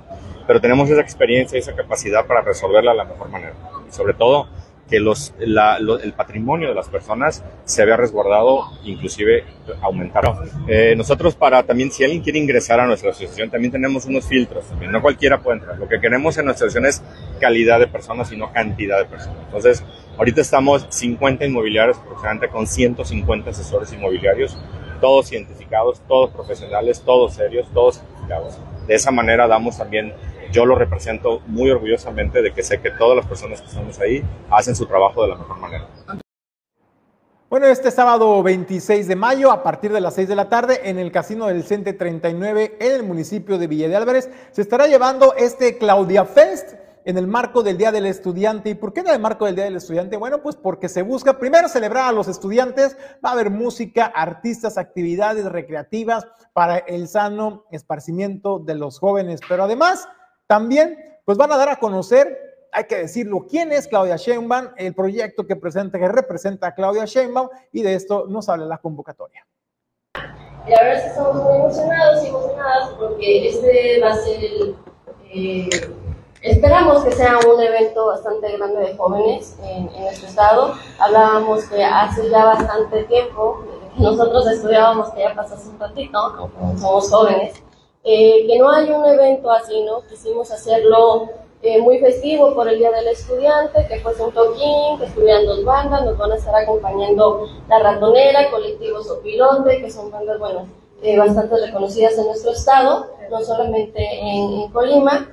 [0.46, 3.54] pero tenemos esa experiencia y esa capacidad para resolverla de la mejor manera.
[3.88, 4.48] Y sobre todo,
[4.92, 9.42] que los, el patrimonio de las personas se vea resguardado, inclusive
[9.80, 10.22] aumentar.
[10.68, 14.66] Eh, nosotros para también, si alguien quiere ingresar a nuestra asociación, también tenemos unos filtros,
[14.66, 14.92] también.
[14.92, 15.78] no cualquiera puede entrar.
[15.78, 17.02] Lo que queremos en nuestra asociación es
[17.40, 19.38] calidad de personas y no cantidad de personas.
[19.46, 19.82] Entonces,
[20.18, 24.58] ahorita estamos 50 inmobiliarios aproximadamente con 150 asesores inmobiliarios,
[25.02, 28.56] todos identificados, todos profesionales, todos serios, todos certificados.
[28.86, 30.14] De esa manera damos también
[30.52, 34.22] yo lo represento muy orgullosamente de que sé que todas las personas que estamos ahí
[34.48, 35.88] hacen su trabajo de la mejor manera.
[37.50, 40.98] Bueno, este sábado 26 de mayo, a partir de las 6 de la tarde, en
[40.98, 45.34] el Casino del Cente 39, en el municipio de Villa de Álvarez, se estará llevando
[45.34, 46.74] este Claudia Fest
[47.04, 48.70] en el marco del Día del Estudiante.
[48.70, 50.16] ¿Y por qué en el marco del Día del Estudiante?
[50.16, 54.78] Bueno, pues porque se busca primero celebrar a los estudiantes, va a haber música, artistas,
[54.78, 60.08] actividades recreativas para el sano esparcimiento de los jóvenes, pero además
[60.46, 64.94] también, pues van a dar a conocer, hay que decirlo, quién es Claudia Sheinbaum, el
[64.94, 69.46] proyecto que presenta, que representa a Claudia Sheinbaum, y de esto nos habla la convocatoria.
[70.66, 74.76] Y ahora sí estamos muy emocionados y emocionadas porque este va a ser el...
[75.34, 75.70] Eh,
[76.42, 80.74] esperamos que sea un evento bastante grande de jóvenes en, nuestro estado.
[80.98, 83.64] Hablábamos que hace ya bastante tiempo,
[83.96, 87.62] nosotros estudiábamos que ya pasó un ratito, somos jóvenes,
[88.04, 90.02] eh, que no hay un evento así, ¿no?
[90.08, 91.28] Quisimos hacerlo
[91.62, 95.64] eh, muy festivo por el Día del Estudiante, que fuese un toquín, que estuvieran dos
[95.64, 100.66] bandas, nos van a estar acompañando La Ratonera, Colectivo Sopilote, que son bandas, bueno,
[101.02, 105.28] eh, bastante reconocidas en nuestro estado, no solamente en, Colima.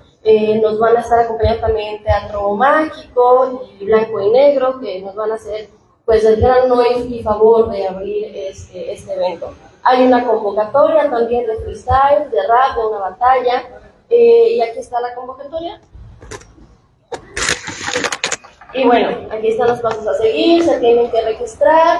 [0.62, 5.32] Nos van a estar acompañando también Teatro Mágico y Blanco y Negro, que nos van
[5.32, 5.70] a hacer
[6.06, 9.54] pues el gran honor y favor de abrir este, este evento.
[9.84, 13.64] Hay una convocatoria también de freestyle, de rap, de una batalla.
[14.10, 15.80] Eh, y aquí está la convocatoria.
[18.74, 22.00] Y bueno, aquí están los pasos a seguir, se tienen que registrar.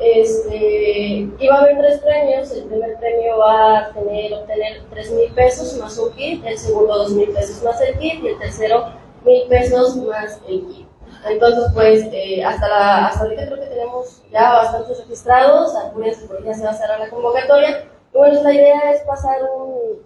[0.00, 2.52] Este, va a haber tres premios.
[2.52, 6.96] El primer premio va a tener, obtener 3 mil pesos más un kit, el segundo
[6.98, 8.86] 2 mil pesos más el kit y el tercero
[9.24, 10.88] mil pesos más el kit.
[11.28, 16.44] Entonces, pues, eh, hasta, la, hasta ahorita creo que tenemos ya bastantes registrados, acuérdense porque
[16.44, 17.84] ya se va a cerrar la convocatoria.
[18.14, 20.02] Y bueno, la idea es pasar un,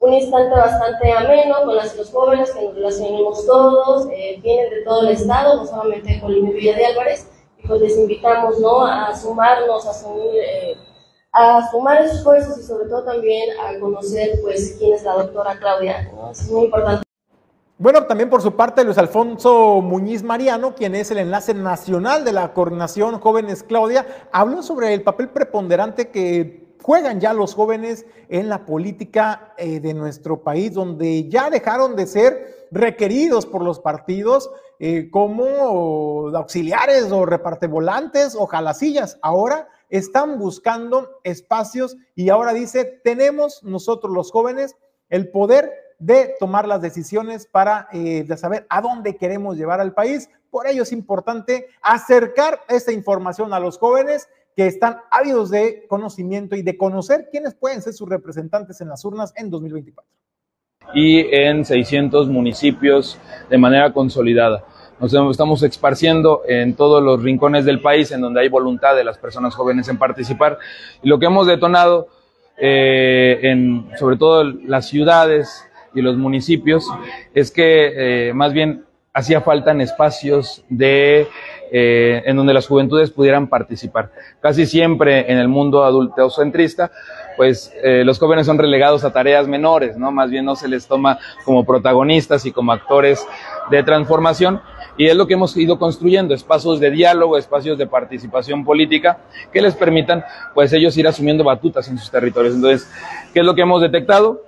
[0.00, 4.82] un instante bastante ameno con las, los jóvenes que nos relacionemos todos, eh, vienen de
[4.82, 7.28] todo el estado, no solamente de Colima y Villa de Álvarez,
[7.66, 10.40] pues les invitamos, ¿no?, a sumarnos, a asumir...
[10.40, 10.76] Eh,
[11.38, 16.10] a sumar esfuerzos y sobre todo también a conocer pues quién es la doctora Claudia,
[16.14, 16.30] ¿no?
[16.30, 17.02] es muy importante.
[17.78, 22.32] Bueno, también por su parte Luis Alfonso Muñiz Mariano, quien es el enlace nacional de
[22.32, 28.48] la coordinación Jóvenes Claudia, habló sobre el papel preponderante que juegan ya los jóvenes en
[28.48, 34.50] la política eh, de nuestro país, donde ya dejaron de ser requeridos por los partidos
[34.78, 39.18] eh, como auxiliares o repartevolantes o jalacillas.
[39.22, 44.76] Ahora están buscando espacios y ahora dice, tenemos nosotros los jóvenes
[45.08, 49.94] el poder de tomar las decisiones para eh, de saber a dónde queremos llevar al
[49.94, 50.28] país.
[50.50, 56.56] Por ello es importante acercar esta información a los jóvenes que están ávidos de conocimiento
[56.56, 60.15] y de conocer quiénes pueden ser sus representantes en las urnas en 2024.
[60.94, 63.18] Y en 600 municipios
[63.50, 64.64] de manera consolidada.
[64.98, 69.18] Nos estamos esparciendo en todos los rincones del país en donde hay voluntad de las
[69.18, 70.58] personas jóvenes en participar.
[71.02, 72.08] Y lo que hemos detonado,
[72.56, 75.66] eh, en sobre todo las ciudades,
[75.96, 76.86] y los municipios
[77.34, 81.26] es que eh, más bien hacía falta en espacios de
[81.72, 84.12] eh, en donde las juventudes pudieran participar.
[84.40, 86.92] Casi siempre en el mundo adultocentrista,
[87.36, 90.10] pues eh, los jóvenes son relegados a tareas menores, ¿no?
[90.10, 93.26] Más bien no se les toma como protagonistas y como actores
[93.70, 94.60] de transformación.
[94.98, 99.18] Y es lo que hemos ido construyendo, espacios de diálogo, espacios de participación política
[99.52, 100.24] que les permitan,
[100.54, 102.54] pues ellos ir asumiendo batutas en sus territorios.
[102.54, 102.90] Entonces,
[103.34, 104.42] ¿qué es lo que hemos detectado?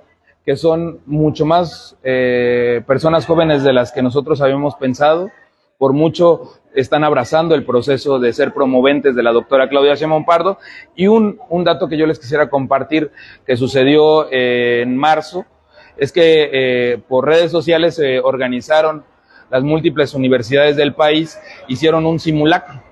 [0.48, 5.30] que son mucho más eh, personas jóvenes de las que nosotros habíamos pensado.
[5.78, 10.58] Por mucho están abrazando el proceso de ser promoventes de la doctora Claudia Simón Pardo.
[10.96, 13.12] Y un, dato que yo les quisiera compartir
[13.46, 15.44] que sucedió eh, en marzo
[15.96, 19.04] es que eh, por redes sociales se organizaron
[19.50, 22.82] las múltiples universidades del país, hicieron un simulacro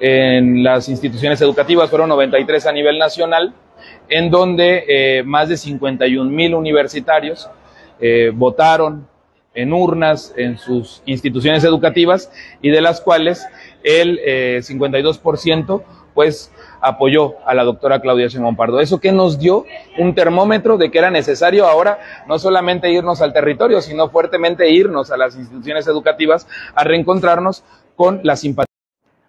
[0.00, 3.54] en las instituciones educativas, fueron 93 a nivel nacional,
[4.08, 7.48] en donde eh, más de 51 mil universitarios
[8.34, 9.08] votaron
[9.54, 12.30] en urnas en sus instituciones educativas
[12.60, 13.46] y de las cuales
[13.82, 15.84] el 52% eh,
[16.14, 18.56] pues apoyó a la doctora Claudia Sheinbaum.
[18.80, 19.64] Eso que nos dio
[19.98, 21.98] un termómetro de que era necesario ahora
[22.28, 27.64] no solamente irnos al territorio, sino fuertemente irnos a las instituciones educativas a reencontrarnos
[27.96, 28.72] con la simpatía.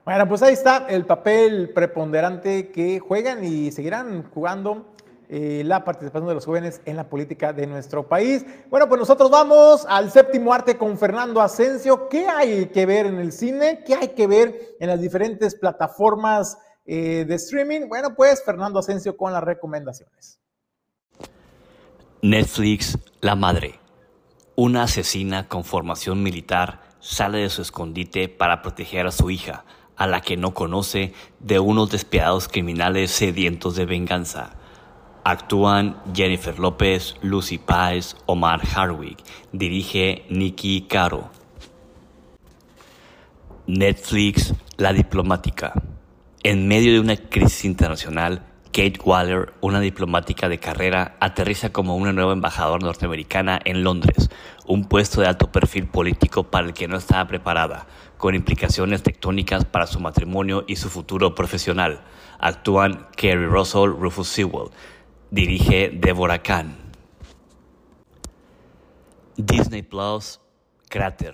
[0.05, 4.86] Bueno, pues ahí está el papel preponderante que juegan y seguirán jugando
[5.30, 8.45] la participación de los jóvenes en la política de nuestro país.
[8.69, 12.07] Bueno, pues nosotros vamos al séptimo arte con Fernando Asensio.
[12.09, 13.84] ¿Qué hay que ver en el cine?
[13.86, 17.88] ¿Qué hay que ver en las diferentes plataformas eh, de streaming?
[17.88, 20.39] Bueno, pues Fernando Asensio con las recomendaciones.
[22.21, 23.80] Netflix, La Madre.
[24.55, 29.65] Una asesina con formación militar sale de su escondite para proteger a su hija
[29.95, 34.55] a la que no conoce de unos despiadados criminales sedientos de venganza.
[35.28, 39.17] Actúan Jennifer López, Lucy Páez, Omar Hardwick.
[39.51, 41.32] Dirige Nicky Caro.
[43.65, 45.73] Netflix, La Diplomática.
[46.43, 52.13] En medio de una crisis internacional, Kate Waller, una diplomática de carrera, aterriza como una
[52.13, 54.30] nueva embajadora norteamericana en Londres,
[54.67, 59.65] un puesto de alto perfil político para el que no estaba preparada con implicaciones tectónicas
[59.65, 62.01] para su matrimonio y su futuro profesional.
[62.38, 64.69] Actúan Kerry Russell, Rufus Sewell.
[65.36, 66.78] Dirige Deborah Kahn.
[69.36, 70.40] Disney Plus,
[70.88, 71.34] Cráter.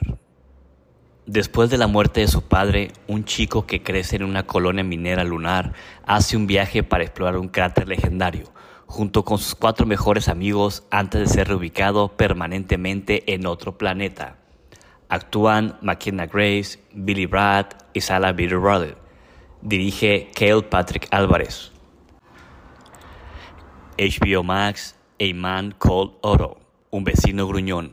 [1.28, 5.24] Después de la muerte de su padre, un chico que crece en una colonia minera
[5.24, 5.74] lunar
[6.04, 8.45] hace un viaje para explorar un cráter legendario,
[8.88, 14.38] junto con sus cuatro mejores amigos antes de ser reubicado permanentemente en otro planeta.
[15.10, 18.97] Actúan McKenna Grace, Billy Brad y Sala Bitterbrother.
[19.62, 21.72] Dirige Cale Patrick Álvarez.
[24.02, 26.58] HBO Max, A Man Called Oro,
[26.89, 27.91] un vecino gruñón.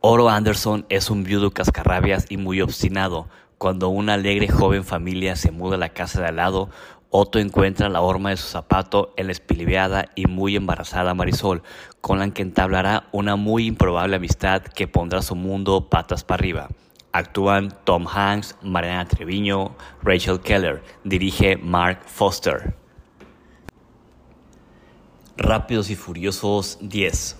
[0.00, 3.26] Oro Anderson es un viudo cascarrabias y muy obstinado.
[3.56, 6.68] Cuando una alegre joven familia se muda a la casa de al lado,
[7.08, 11.62] Otto encuentra la horma de su zapato en la espilibeada y muy embarazada Marisol,
[12.02, 16.68] con la que entablará una muy improbable amistad que pondrá su mundo patas para arriba.
[17.12, 20.82] Actúan Tom Hanks, Mariana Treviño, Rachel Keller.
[21.02, 22.83] Dirige Mark Foster.
[25.36, 27.36] Rápidos y Furiosos 10.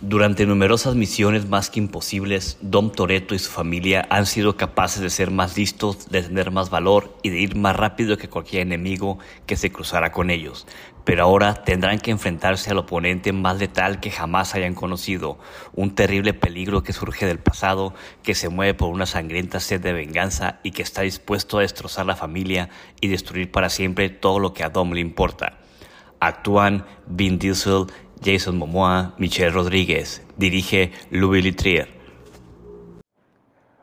[0.00, 5.10] Durante numerosas misiones más que imposibles, Dom Toretto y su familia han sido capaces de
[5.10, 9.20] ser más listos, de tener más valor y de ir más rápido que cualquier enemigo
[9.46, 10.66] que se cruzara con ellos.
[11.04, 15.38] Pero ahora tendrán que enfrentarse al oponente más letal que jamás hayan conocido,
[15.74, 19.92] un terrible peligro que surge del pasado, que se mueve por una sangrienta sed de
[19.92, 22.68] venganza y que está dispuesto a destrozar la familia
[23.00, 25.58] y destruir para siempre todo lo que a Dom le importa.
[26.20, 27.86] Actúan Vin Diesel
[28.22, 30.22] Jason Momoa, Michelle Rodríguez.
[30.36, 31.98] Dirige Louis Litrier.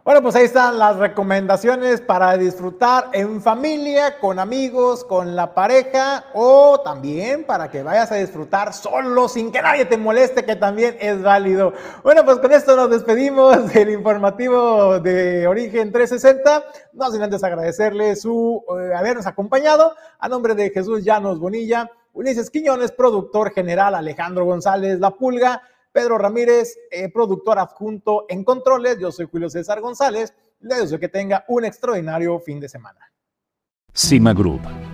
[0.05, 6.25] Bueno, pues ahí están las recomendaciones para disfrutar en familia, con amigos, con la pareja
[6.35, 10.95] o también para que vayas a disfrutar solo sin que nadie te moleste, que también
[10.99, 11.73] es válido.
[12.03, 16.65] Bueno, pues con esto nos despedimos del informativo de Origen 360.
[16.93, 19.95] No sin antes agradecerle su eh, habernos acompañado.
[20.19, 25.61] A nombre de Jesús Llanos Bonilla Ulises Quiñones, productor general, Alejandro González La Pulga,
[25.91, 28.97] Pedro Ramírez, eh, productor adjunto en controles.
[28.99, 30.33] Yo soy Julio César González.
[30.61, 32.99] Le deseo que tenga un extraordinario fin de semana.
[33.93, 34.61] Cima Group